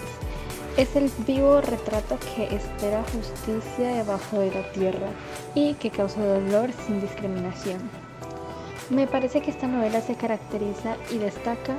Es 0.77 0.97
el 0.97 1.09
vivo 1.25 1.61
retrato 1.61 2.19
que 2.35 2.53
espera 2.53 3.05
justicia 3.05 3.99
debajo 3.99 4.41
de 4.41 4.51
la 4.51 4.73
tierra 4.73 5.07
y 5.55 5.75
que 5.75 5.91
causa 5.91 6.27
dolor 6.27 6.71
sin 6.73 7.01
discriminación. 7.01 7.79
Me 8.91 9.07
parece 9.07 9.41
que 9.41 9.53
esta 9.53 9.69
novela 9.69 10.01
se 10.01 10.17
caracteriza 10.17 10.97
y 11.13 11.19
destaca 11.19 11.77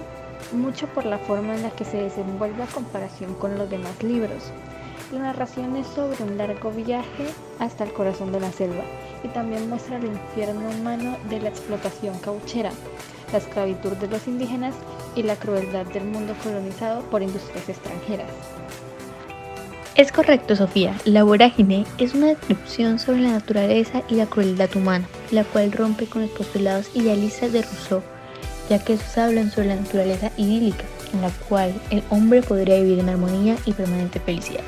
mucho 0.54 0.88
por 0.88 1.06
la 1.06 1.17
forma 1.17 1.54
en 1.54 1.63
la 1.63 1.72
que 1.72 1.84
se 1.84 1.98
desenvuelve 1.98 2.63
a 2.63 2.67
comparación 2.67 3.34
con 3.34 3.58
los 3.58 3.70
demás 3.70 4.02
libros. 4.02 4.54
La 5.12 5.20
narración 5.20 5.76
es 5.76 5.88
sobre 5.88 6.24
un 6.24 6.38
largo 6.38 6.72
viaje 6.72 7.26
hasta 7.60 7.84
el 7.84 7.91
corazón 7.91 8.32
de 8.32 8.39
la 8.39 8.54
selva 8.54 8.86
también 9.28 9.70
muestra 9.70 9.98
el 9.98 10.06
infierno 10.06 10.70
humano 10.70 11.18
de 11.30 11.40
la 11.42 11.50
explotación 11.50 12.18
cauchera, 12.20 12.72
la 13.32 13.38
esclavitud 13.40 13.94
de 13.94 14.08
los 14.08 14.28
indígenas 14.28 14.76
y 15.16 15.24
la 15.24 15.36
crueldad 15.36 15.86
del 15.88 16.06
mundo 16.06 16.34
colonizado 16.44 17.02
por 17.10 17.22
industrias 17.22 17.68
extranjeras. 17.70 18.30
Es 19.96 20.12
correcto, 20.12 20.56
Sofía. 20.56 20.96
La 21.06 21.24
vorágine 21.24 21.84
es 21.98 22.13
una 22.13 22.28
descripción 22.28 23.00
sobre 23.00 23.22
la 23.22 23.32
naturaleza 23.32 24.04
y 24.08 24.13
la 24.13 24.28
crueldad 24.28 24.70
humana, 24.76 25.08
la 25.32 25.44
cual 25.44 25.72
rompe 25.72 26.06
con 26.06 26.22
los 26.22 26.32
postulados 26.32 26.96
idealistas 26.96 27.52
de 27.52 27.63
Rousseau, 27.63 28.04
ya 28.70 28.78
que 28.78 28.94
esos 28.94 29.18
hablan 29.18 29.50
sobre 29.50 29.70
la 29.70 29.78
naturaleza 29.78 30.32
idílica, 30.38 30.84
en 31.13 31.22
la 31.22 31.32
cual 31.50 31.74
el 31.90 32.04
hombre 32.12 32.44
podría 32.44 32.80
vivir 32.80 33.00
en 33.00 33.10
armonía 33.10 33.58
y 33.66 33.74
permanente 33.74 34.20
felicidad. 34.20 34.63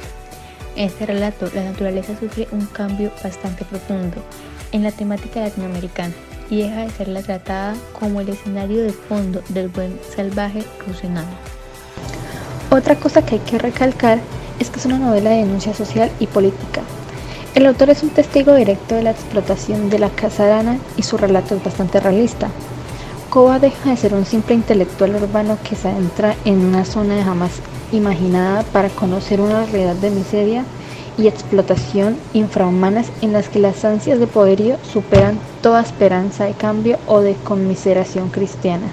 En 0.76 0.86
este 0.86 1.06
relato, 1.06 1.48
la 1.54 1.64
naturaleza 1.64 2.18
sufre 2.18 2.48
un 2.52 2.66
cambio 2.66 3.12
bastante 3.24 3.66
profundo 3.66 4.24
en 4.72 4.84
la 4.84 4.92
temática 4.92 5.42
latinoamericana 5.42 6.14
y 6.50 6.64
deja 6.64 6.82
de 6.82 6.90
ser 6.90 7.08
la 7.08 7.22
tratada 7.22 7.76
como 8.00 8.22
el 8.22 8.30
escenario 8.30 8.84
de 8.84 8.92
fondo 8.92 9.42
del 9.50 9.70
buen 9.70 10.00
salvaje 10.16 10.64
rusenano. 10.88 11.30
Otra 12.72 12.96
cosa 12.96 13.24
que 13.24 13.36
hay 13.36 13.42
que 13.42 13.58
recalcar 13.58 14.20
es 14.60 14.70
que 14.70 14.80
es 14.80 14.86
una 14.86 15.00
novela 15.00 15.32
de 15.32 15.38
denuncia 15.38 15.74
social 15.74 16.12
y 16.20 16.28
política. 16.28 16.82
El 17.56 17.66
autor 17.66 17.90
es 17.90 18.04
un 18.04 18.10
testigo 18.10 18.54
directo 18.54 18.96
de 18.96 19.04
la 19.04 19.12
explotación 19.12 19.90
de 19.90 20.00
la 20.00 20.10
casa 20.10 20.46
arana 20.46 20.78
y 20.98 21.04
su 21.04 21.18
relato 21.18 21.56
es 21.56 21.64
bastante 21.64 22.00
realista. 22.00 22.50
Koba 23.30 23.60
deja 23.60 23.90
de 23.90 23.98
ser 23.98 24.14
un 24.14 24.26
simple 24.26 24.56
intelectual 24.56 25.16
urbano 25.16 25.58
que 25.68 25.76
se 25.76 25.88
adentra 25.88 26.36
en 26.46 26.60
una 26.66 26.86
zona 26.86 27.24
jamás 27.24 27.52
imaginada 27.92 28.64
para 28.64 28.90
conocer 28.90 29.42
una 29.42 29.66
realidad 29.66 29.96
de 29.96 30.12
miseria 30.12 30.64
y 31.20 31.28
explotación 31.28 32.18
infrahumanas 32.34 33.12
en 33.22 33.34
las 33.34 33.50
que 33.50 33.60
las 33.60 33.84
ansias 33.84 34.20
de 34.20 34.28
poderío 34.28 34.78
superan 34.84 35.38
toda 35.62 35.82
esperanza 35.82 36.46
de 36.46 36.54
cambio 36.54 36.98
o 37.08 37.20
de 37.20 37.36
conmiseración 37.36 38.30
cristiana. 38.30 38.90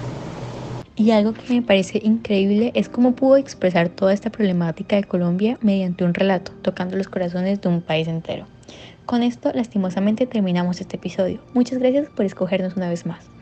Y 0.96 1.10
algo 1.10 1.34
que 1.34 1.52
me 1.52 1.62
parece 1.62 2.00
increíble 2.02 2.72
es 2.74 2.88
cómo 2.88 3.12
pudo 3.12 3.36
expresar 3.36 3.90
toda 3.90 4.12
esta 4.12 4.30
problemática 4.30 4.96
de 4.96 5.04
Colombia 5.04 5.58
mediante 5.60 6.04
un 6.04 6.14
relato, 6.14 6.52
tocando 6.62 6.96
los 6.96 7.08
corazones 7.08 7.60
de 7.60 7.68
un 7.68 7.82
país 7.82 8.08
entero. 8.08 8.46
Con 9.04 9.22
esto, 9.22 9.52
lastimosamente, 9.54 10.26
terminamos 10.26 10.80
este 10.80 10.96
episodio. 10.96 11.38
Muchas 11.54 11.78
gracias 11.78 12.08
por 12.08 12.24
escogernos 12.24 12.76
una 12.76 12.88
vez 12.88 13.06
más. 13.06 13.35